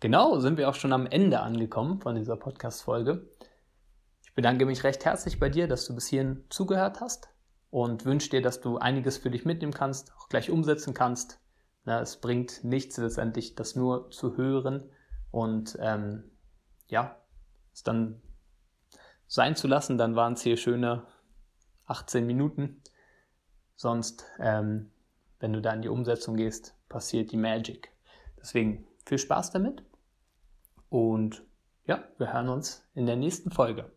Genau, 0.00 0.38
sind 0.38 0.56
wir 0.56 0.68
auch 0.68 0.74
schon 0.74 0.92
am 0.92 1.06
Ende 1.06 1.40
angekommen 1.40 2.00
von 2.00 2.14
dieser 2.14 2.36
Podcast-Folge. 2.36 3.28
Ich 4.36 4.42
bedanke 4.42 4.66
mich 4.66 4.84
recht 4.84 5.02
herzlich 5.06 5.40
bei 5.40 5.48
dir, 5.48 5.66
dass 5.66 5.86
du 5.86 5.94
bis 5.94 6.08
hierhin 6.08 6.44
zugehört 6.50 7.00
hast 7.00 7.30
und 7.70 8.04
wünsche 8.04 8.28
dir, 8.28 8.42
dass 8.42 8.60
du 8.60 8.76
einiges 8.76 9.16
für 9.16 9.30
dich 9.30 9.46
mitnehmen 9.46 9.72
kannst, 9.72 10.12
auch 10.14 10.28
gleich 10.28 10.50
umsetzen 10.50 10.92
kannst. 10.92 11.40
Na, 11.86 12.02
es 12.02 12.18
bringt 12.18 12.62
nichts 12.62 12.98
letztendlich, 12.98 13.54
das 13.54 13.76
nur 13.76 14.10
zu 14.10 14.36
hören 14.36 14.90
und 15.30 15.78
ähm, 15.80 16.24
ja, 16.86 17.16
es 17.72 17.82
dann 17.82 18.20
sein 19.26 19.56
zu 19.56 19.68
lassen, 19.68 19.96
dann 19.96 20.16
waren 20.16 20.34
es 20.34 20.42
hier 20.42 20.58
schöne 20.58 21.06
18 21.86 22.26
Minuten. 22.26 22.82
Sonst, 23.74 24.26
ähm, 24.38 24.90
wenn 25.38 25.54
du 25.54 25.62
da 25.62 25.72
in 25.72 25.80
die 25.80 25.88
Umsetzung 25.88 26.36
gehst, 26.36 26.74
passiert 26.90 27.32
die 27.32 27.38
Magic. 27.38 27.90
Deswegen 28.38 28.86
viel 29.06 29.16
Spaß 29.16 29.52
damit 29.52 29.82
und 30.90 31.42
ja, 31.86 32.04
wir 32.18 32.34
hören 32.34 32.50
uns 32.50 32.86
in 32.92 33.06
der 33.06 33.16
nächsten 33.16 33.50
Folge. 33.50 33.95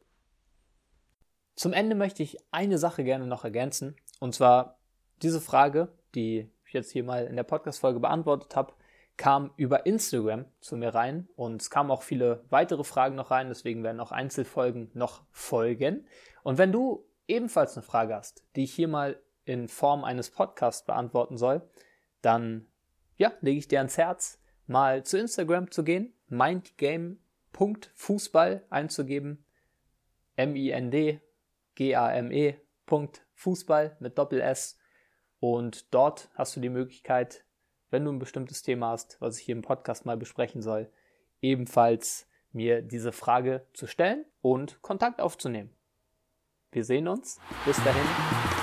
Zum 1.59 1.73
Ende 1.73 1.93
möchte 1.93 2.23
ich 2.23 2.37
eine 2.51 2.77
Sache 2.77 3.03
gerne 3.03 3.27
noch 3.27 3.43
ergänzen. 3.43 3.97
Und 4.21 4.33
zwar 4.33 4.79
diese 5.21 5.41
Frage, 5.41 5.89
die 6.15 6.49
ich 6.65 6.71
jetzt 6.71 6.89
hier 6.89 7.03
mal 7.03 7.25
in 7.25 7.35
der 7.35 7.43
Podcast-Folge 7.43 7.99
beantwortet 7.99 8.55
habe, 8.55 8.71
kam 9.17 9.51
über 9.57 9.85
Instagram 9.85 10.45
zu 10.61 10.77
mir 10.77 10.95
rein. 10.95 11.27
Und 11.35 11.61
es 11.61 11.69
kamen 11.69 11.91
auch 11.91 12.03
viele 12.03 12.45
weitere 12.49 12.85
Fragen 12.85 13.15
noch 13.15 13.29
rein, 13.29 13.49
deswegen 13.49 13.83
werden 13.83 13.99
auch 13.99 14.13
Einzelfolgen 14.13 14.89
noch 14.93 15.25
folgen. 15.31 16.07
Und 16.43 16.57
wenn 16.57 16.71
du 16.71 17.05
ebenfalls 17.27 17.75
eine 17.75 17.83
Frage 17.83 18.15
hast, 18.15 18.45
die 18.55 18.63
ich 18.63 18.73
hier 18.73 18.87
mal 18.87 19.19
in 19.43 19.67
Form 19.67 20.05
eines 20.05 20.31
Podcasts 20.31 20.85
beantworten 20.85 21.35
soll, 21.35 21.61
dann 22.21 22.67
ja, 23.17 23.33
lege 23.41 23.59
ich 23.59 23.67
dir 23.67 23.79
ans 23.79 23.97
Herz, 23.97 24.39
mal 24.65 25.03
zu 25.03 25.17
Instagram 25.17 25.71
zu 25.71 25.83
gehen, 25.83 26.13
mindgame.fußball 26.29 28.63
einzugeben, 28.69 29.43
M-I-N-D-G-A-M-E 30.37 31.28
Fußball 33.35 33.97
mit 33.99 34.17
Doppel 34.17 34.41
S 34.41 34.77
und 35.39 35.93
dort 35.93 36.29
hast 36.35 36.55
du 36.55 36.59
die 36.59 36.69
Möglichkeit, 36.69 37.45
wenn 37.89 38.05
du 38.05 38.11
ein 38.11 38.19
bestimmtes 38.19 38.61
Thema 38.61 38.89
hast, 38.89 39.19
was 39.21 39.39
ich 39.39 39.45
hier 39.45 39.55
im 39.55 39.61
Podcast 39.61 40.05
mal 40.05 40.17
besprechen 40.17 40.61
soll, 40.61 40.91
ebenfalls 41.41 42.27
mir 42.51 42.81
diese 42.81 43.11
Frage 43.11 43.65
zu 43.73 43.87
stellen 43.87 44.25
und 44.41 44.81
Kontakt 44.81 45.21
aufzunehmen. 45.21 45.75
Wir 46.71 46.83
sehen 46.83 47.07
uns. 47.07 47.39
Bis 47.65 47.81
dahin. 47.83 48.58